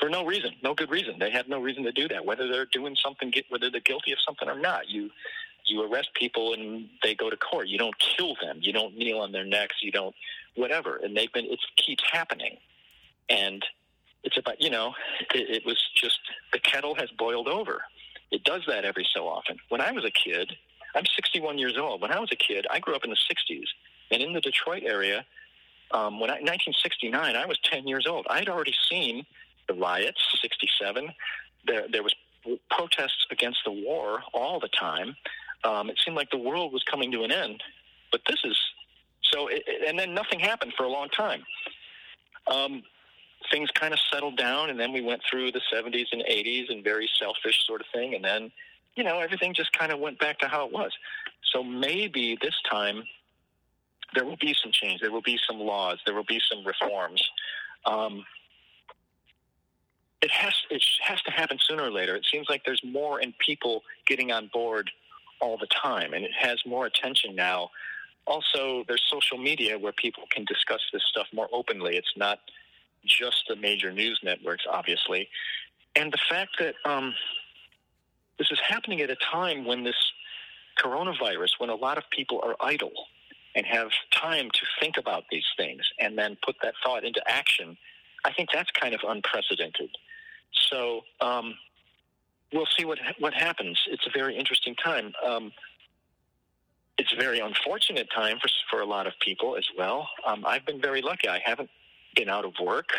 [0.00, 1.18] for no reason, no good reason.
[1.18, 2.24] They have no reason to do that.
[2.24, 5.10] Whether they're doing something, whether they're guilty of something or not, you
[5.64, 7.68] you arrest people and they go to court.
[7.68, 8.58] You don't kill them.
[8.60, 9.76] You don't kneel on their necks.
[9.82, 10.14] You don't
[10.54, 10.96] whatever.
[10.96, 11.46] And they've been.
[11.46, 12.56] It keeps happening,
[13.28, 13.64] and
[14.24, 14.94] it's about you know
[15.34, 16.18] it, it was just
[16.52, 17.82] the kettle has boiled over.
[18.30, 19.58] It does that every so often.
[19.68, 20.52] When I was a kid,
[20.94, 22.02] I'm 61 years old.
[22.02, 23.64] When I was a kid, I grew up in the 60s,
[24.10, 25.24] and in the Detroit area,
[25.90, 28.26] um, when I, 1969, I was 10 years old.
[28.28, 29.24] I had already seen
[29.68, 31.10] the riots, 67.
[31.66, 32.14] There, there was
[32.70, 35.16] protests against the war all the time.
[35.64, 37.62] Um, it seemed like the world was coming to an end.
[38.10, 38.56] But this is
[39.22, 41.42] so, it, and then nothing happened for a long time.
[42.46, 42.82] Um,
[43.50, 46.82] things kind of settled down, and then we went through the 70s and 80s and
[46.82, 48.50] very selfish sort of thing, and then,
[48.94, 50.92] you know, everything just kind of went back to how it was.
[51.52, 53.04] So maybe this time
[54.14, 55.00] there will be some change.
[55.00, 55.98] There will be some laws.
[56.04, 57.22] There will be some reforms.
[57.84, 58.24] Um,
[60.20, 62.16] it has it has to happen sooner or later.
[62.16, 64.90] It seems like there's more and people getting on board
[65.40, 67.70] all the time, and it has more attention now.
[68.26, 71.96] Also, there's social media where people can discuss this stuff more openly.
[71.96, 72.40] It's not
[73.06, 75.28] just the major news networks, obviously,
[75.94, 77.14] and the fact that um,
[78.38, 79.96] this is happening at a time when this
[80.82, 82.92] coronavirus, when a lot of people are idle
[83.54, 87.76] and have time to think about these things and then put that thought into action,
[88.24, 89.90] I think that's kind of unprecedented.
[90.70, 91.54] So um,
[92.52, 93.80] we'll see what what happens.
[93.90, 95.12] It's a very interesting time.
[95.24, 95.52] Um,
[96.98, 100.08] it's a very unfortunate time for for a lot of people as well.
[100.26, 101.28] Um, I've been very lucky.
[101.28, 101.70] I haven't
[102.14, 102.90] been out of work.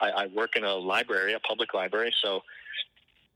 [0.00, 2.42] I, I work in a library, a public library, so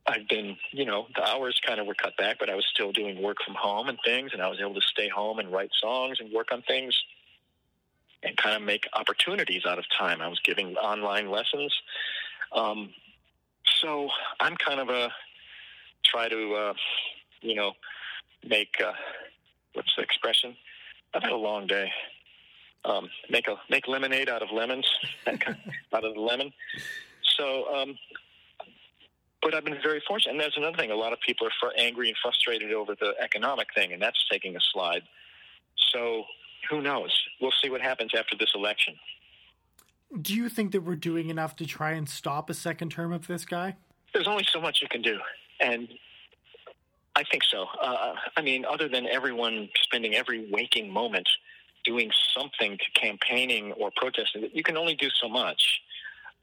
[0.07, 2.92] I've been, you know, the hours kind of were cut back, but I was still
[2.92, 5.70] doing work from home and things, and I was able to stay home and write
[5.80, 6.96] songs and work on things
[8.22, 10.20] and kind of make opportunities out of time.
[10.20, 11.74] I was giving online lessons.
[12.53, 12.90] Um,
[13.80, 14.09] so
[14.40, 15.11] I'm kind of a
[16.05, 16.74] try to, uh,
[17.40, 17.72] you know,
[18.44, 18.92] make, uh,
[19.74, 20.57] what's the expression?
[21.14, 21.90] I've had a long day.
[22.84, 24.86] Um, make a make lemonade out of lemons,
[25.26, 26.53] out of the lemon.
[27.36, 27.96] So um,
[29.43, 30.32] but I've been very fortunate.
[30.32, 33.14] And there's another thing: a lot of people are fr- angry and frustrated over the
[33.20, 35.03] economic thing, and that's taking a slide.
[35.93, 36.24] So
[36.70, 37.11] who knows?
[37.40, 38.95] We'll see what happens after this election.
[40.20, 43.26] Do you think that we're doing enough to try and stop a second term of
[43.26, 43.76] this guy?
[44.12, 45.18] There's only so much you can do,
[45.61, 45.88] and
[47.16, 47.66] I think so.
[47.82, 51.28] Uh, I mean, other than everyone spending every waking moment
[51.84, 55.80] doing something to campaigning or protesting, you can only do so much,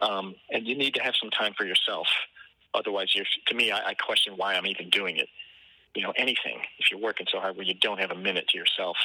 [0.02, 2.08] um, and you need to have some time for yourself.
[2.74, 5.28] Otherwise, you're, to me, I, I question why I'm even doing it.
[5.96, 6.60] You know, anything.
[6.78, 8.96] If you're working so hard where you don't have a minute to yourself,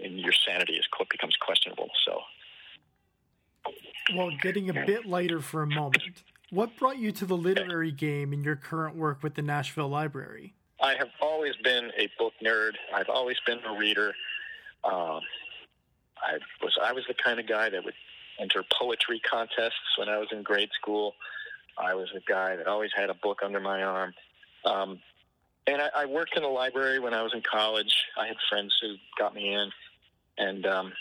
[0.00, 1.90] and your sanity is becomes questionable.
[2.04, 2.20] So,
[4.14, 8.32] well, getting a bit lighter for a moment, what brought you to the literary game
[8.32, 10.54] in your current work with the Nashville Library?
[10.80, 12.72] I have always been a book nerd.
[12.94, 14.14] I've always been a reader.
[14.84, 15.20] Um,
[16.22, 17.94] I was I was the kind of guy that would
[18.38, 21.14] enter poetry contests when I was in grade school.
[21.78, 24.14] I was a guy that always had a book under my arm.
[24.64, 25.00] Um,
[25.66, 27.94] and I, I worked in a library when I was in college.
[28.18, 29.70] I had friends who got me in,
[30.38, 30.92] and um,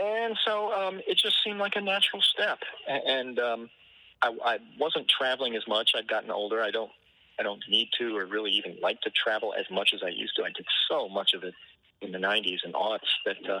[0.00, 2.58] and so um, it just seemed like a natural step.
[2.88, 3.70] And um,
[4.22, 5.92] I, I wasn't traveling as much.
[5.94, 6.62] I'd gotten older.
[6.62, 6.90] I don't
[7.38, 10.36] I don't need to or really even like to travel as much as I used
[10.36, 10.42] to.
[10.42, 11.54] I did so much of it
[12.00, 13.60] in the 90s and aughts that, uh,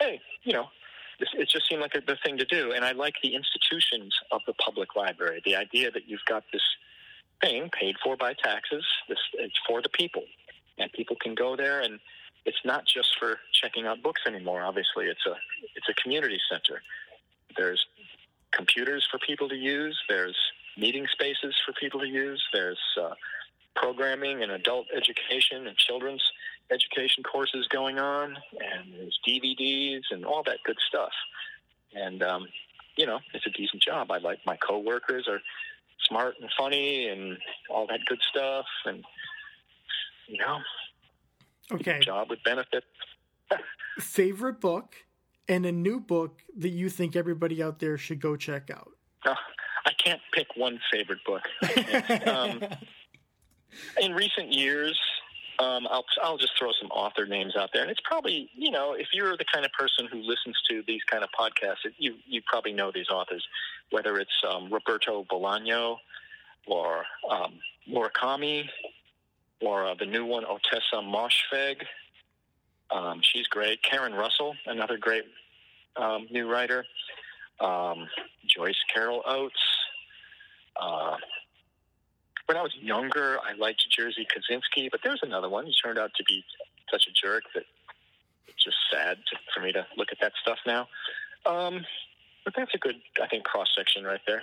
[0.00, 0.68] hey, you know,
[1.18, 2.72] it just seemed like a, the thing to do.
[2.72, 5.42] And I like the institutions of the public library.
[5.44, 6.62] The idea that you've got this
[7.40, 8.84] thing paid for by taxes.
[9.08, 10.24] This it's for the people,
[10.78, 11.98] and people can go there, and
[12.44, 14.62] it's not just for checking out books anymore.
[14.62, 15.34] Obviously, it's a
[15.74, 16.82] it's a community center.
[17.56, 17.84] There's
[18.52, 19.98] computers for people to use.
[20.08, 20.36] There's
[20.76, 22.42] meeting spaces for people to use.
[22.52, 23.14] There's uh,
[23.74, 26.22] programming and adult education and children's
[26.70, 31.12] education courses going on, and there's DVDs and all that good stuff.
[31.94, 32.46] And um,
[32.96, 34.10] you know, it's a decent job.
[34.10, 35.40] I like my coworkers are
[36.08, 37.38] smart and funny and
[37.70, 39.04] all that good stuff, and
[40.26, 40.58] you know,
[41.72, 42.86] okay, job with benefits.
[43.98, 44.94] Favorite book
[45.48, 48.92] and a new book that you think everybody out there should go check out.
[49.24, 49.34] Uh,
[49.86, 51.42] I can't pick one favorite book.
[52.26, 52.62] um,
[54.00, 54.98] in recent years,
[55.58, 58.92] um, I'll I'll just throw some author names out there, and it's probably you know
[58.92, 62.42] if you're the kind of person who listens to these kind of podcasts, you you
[62.46, 63.46] probably know these authors,
[63.90, 65.96] whether it's um, Roberto Bolaño
[66.66, 67.54] or um,
[67.90, 68.68] Murakami
[69.60, 71.82] or uh, the new one Ottessa Moshfegh.
[72.90, 73.82] Um, she's great.
[73.82, 75.24] Karen Russell, another great
[75.96, 76.84] um, new writer.
[77.60, 78.06] Um,
[78.46, 79.54] Joyce Carol Oates.
[80.80, 81.16] Uh,
[82.48, 85.66] when I was younger, I liked Jerzy Kosinski, but there's another one.
[85.66, 86.42] He turned out to be
[86.90, 87.64] such a jerk that
[88.46, 90.88] it's just sad to, for me to look at that stuff now.
[91.44, 91.84] Um,
[92.46, 94.42] but that's a good, I think, cross section right there.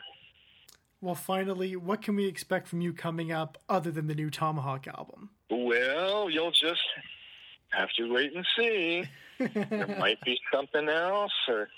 [1.01, 4.87] Well, finally, what can we expect from you coming up other than the new Tomahawk
[4.87, 5.31] album?
[5.49, 6.81] Well, you'll just
[7.69, 9.05] have to wait and see.
[9.39, 11.69] there might be something else, or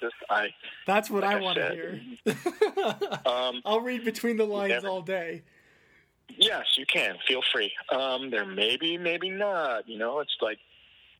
[0.00, 0.48] just I.
[0.86, 2.00] That's what like I, I want to hear.
[3.26, 5.42] um, I'll read between the lines never, all day.
[6.28, 7.16] Yes, you can.
[7.26, 7.72] Feel free.
[7.90, 9.88] Um, there may be, maybe not.
[9.88, 10.58] You know, it's like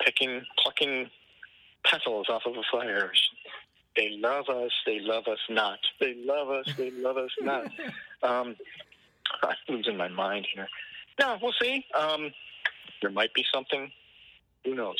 [0.04, 1.10] picking, plucking
[1.84, 3.10] petals off of a fire.
[3.96, 4.72] They love us.
[4.84, 5.78] They love us not.
[6.00, 6.68] They love us.
[6.76, 7.70] They love us not.
[8.22, 8.56] Um,
[9.42, 10.66] I'm losing my mind here.
[11.20, 11.84] No, we'll see.
[11.94, 12.32] Um,
[13.02, 13.92] there might be something.
[14.64, 14.96] Who knows?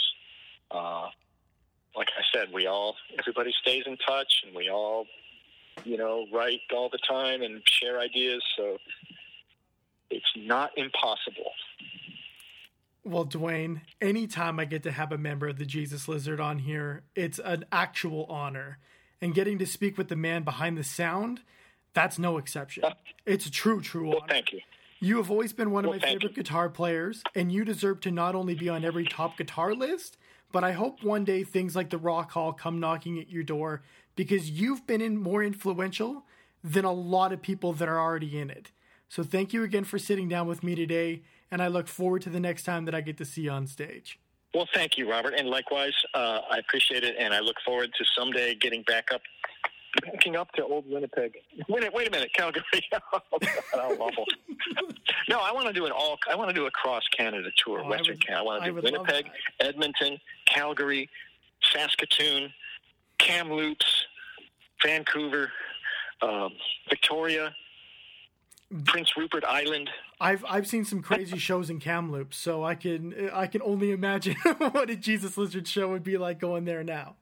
[0.71, 1.09] Uh,
[1.97, 5.07] like I said, we all, everybody stays in touch, and we all,
[5.85, 8.43] you know, write all the time and share ideas.
[8.57, 8.79] So
[10.11, 11.53] it's not impossible.
[13.05, 17.05] Well, Duane, anytime I get to have a member of the Jesus Lizard on here,
[17.15, 18.79] it's an actual honor.
[19.21, 21.41] And getting to speak with the man behind the sound,
[21.95, 22.85] that's no exception.
[22.85, 22.95] Uh,
[23.25, 24.27] it's a true, true well, honor.
[24.29, 24.61] Thank you.
[24.99, 26.43] You have always been one of well, my favorite you.
[26.43, 30.19] guitar players, and you deserve to not only be on every top guitar list,
[30.57, 33.83] but I hope one day things like the Rock Hall come knocking at your door
[34.15, 36.25] because you've been in more influential
[36.65, 38.71] than a lot of people that are already in it.
[39.07, 42.31] So thank you again for sitting down with me today and I look forward to
[42.31, 44.19] the next time that I get to see you on stage.
[44.55, 48.05] Well, thank you, Robert, and likewise, uh, I appreciate it, and I look forward to
[48.19, 49.21] someday getting back up,
[50.07, 51.35] backing up to old Winnipeg.
[51.69, 52.63] Wait, wait a minute, Calgary.
[53.13, 53.21] oh,
[53.75, 54.25] God, awful.
[55.29, 56.19] no, I want to do an all.
[56.31, 58.41] I want to do a cross Canada tour, oh, Western Canada.
[58.41, 59.27] I want to do Winnipeg,
[59.61, 61.09] Edmonton, Calgary,
[61.73, 62.53] Saskatoon,
[63.19, 64.07] Kamloops,
[64.83, 65.51] Vancouver,
[66.23, 66.53] um,
[66.89, 67.55] Victoria,
[68.85, 69.91] Prince Rupert Island.
[70.21, 74.37] I've I've seen some crazy shows in Kamloops, so I can I can only imagine
[74.59, 77.17] what a Jesus Lizard show would be like going there now.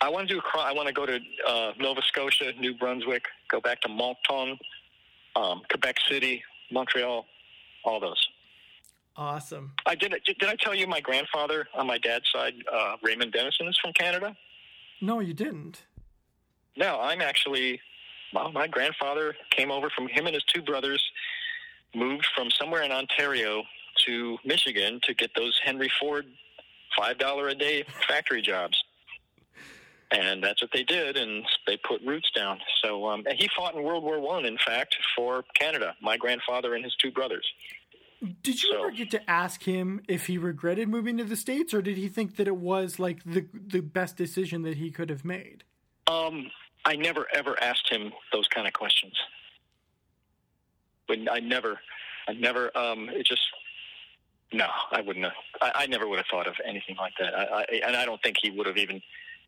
[0.00, 3.24] I want to do a I want to go to uh, Nova Scotia, New Brunswick,
[3.50, 4.58] go back to Moncton,
[5.36, 7.26] um, Quebec City, Montreal,
[7.84, 8.28] all those.
[9.16, 9.72] Awesome.
[9.86, 10.14] I did.
[10.24, 13.92] Did I tell you my grandfather on my dad's side, uh, Raymond Denison, is from
[13.92, 14.36] Canada?
[15.00, 15.84] No, you didn't.
[16.76, 17.80] No, I'm actually
[18.32, 21.02] well, my grandfather came over from him and his two brothers
[21.94, 23.64] moved from somewhere in Ontario
[24.06, 26.26] to Michigan to get those Henry Ford
[26.96, 28.82] five dollar a day factory jobs.
[30.12, 32.58] And that's what they did, and they put roots down.
[32.82, 35.94] So, um, and he fought in World War One, in fact, for Canada.
[36.02, 37.46] My grandfather and his two brothers.
[38.42, 41.72] Did you so, ever get to ask him if he regretted moving to the states,
[41.72, 45.10] or did he think that it was like the the best decision that he could
[45.10, 45.64] have made?
[46.06, 46.50] Um,
[46.84, 49.14] I never ever asked him those kind of questions.
[51.06, 51.80] When I never,
[52.28, 52.76] I never.
[52.76, 53.42] Um, it just
[54.52, 55.34] no, I wouldn't have.
[55.62, 57.34] I, I never would have thought of anything like that.
[57.34, 59.00] I, I, and I don't think he would have even.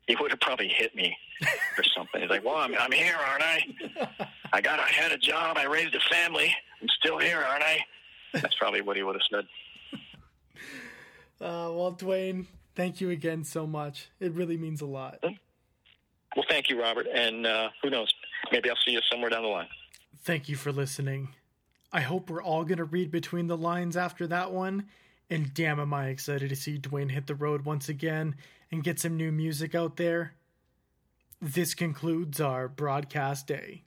[0.06, 1.16] He would have probably hit me
[1.78, 2.20] or something.
[2.20, 4.08] He's like, "Well, I'm, I'm here, aren't I?
[4.52, 4.80] I got.
[4.80, 5.56] I had a job.
[5.56, 6.54] I raised a family.
[6.80, 7.84] I'm still here, aren't I?"
[8.34, 9.46] That's probably what he would have said.
[11.40, 12.46] Uh, well, Duane,
[12.76, 14.10] thank you again so much.
[14.20, 15.18] It really means a lot.
[15.22, 17.08] Well, thank you, Robert.
[17.12, 18.14] And uh, who knows?
[18.52, 19.66] Maybe I'll see you somewhere down the line.
[20.20, 21.30] Thank you for listening.
[21.92, 24.86] I hope we're all going to read between the lines after that one.
[25.30, 28.36] And damn, am I excited to see Duane hit the road once again
[28.72, 30.32] and get some new music out there.
[31.40, 33.84] This concludes our broadcast day.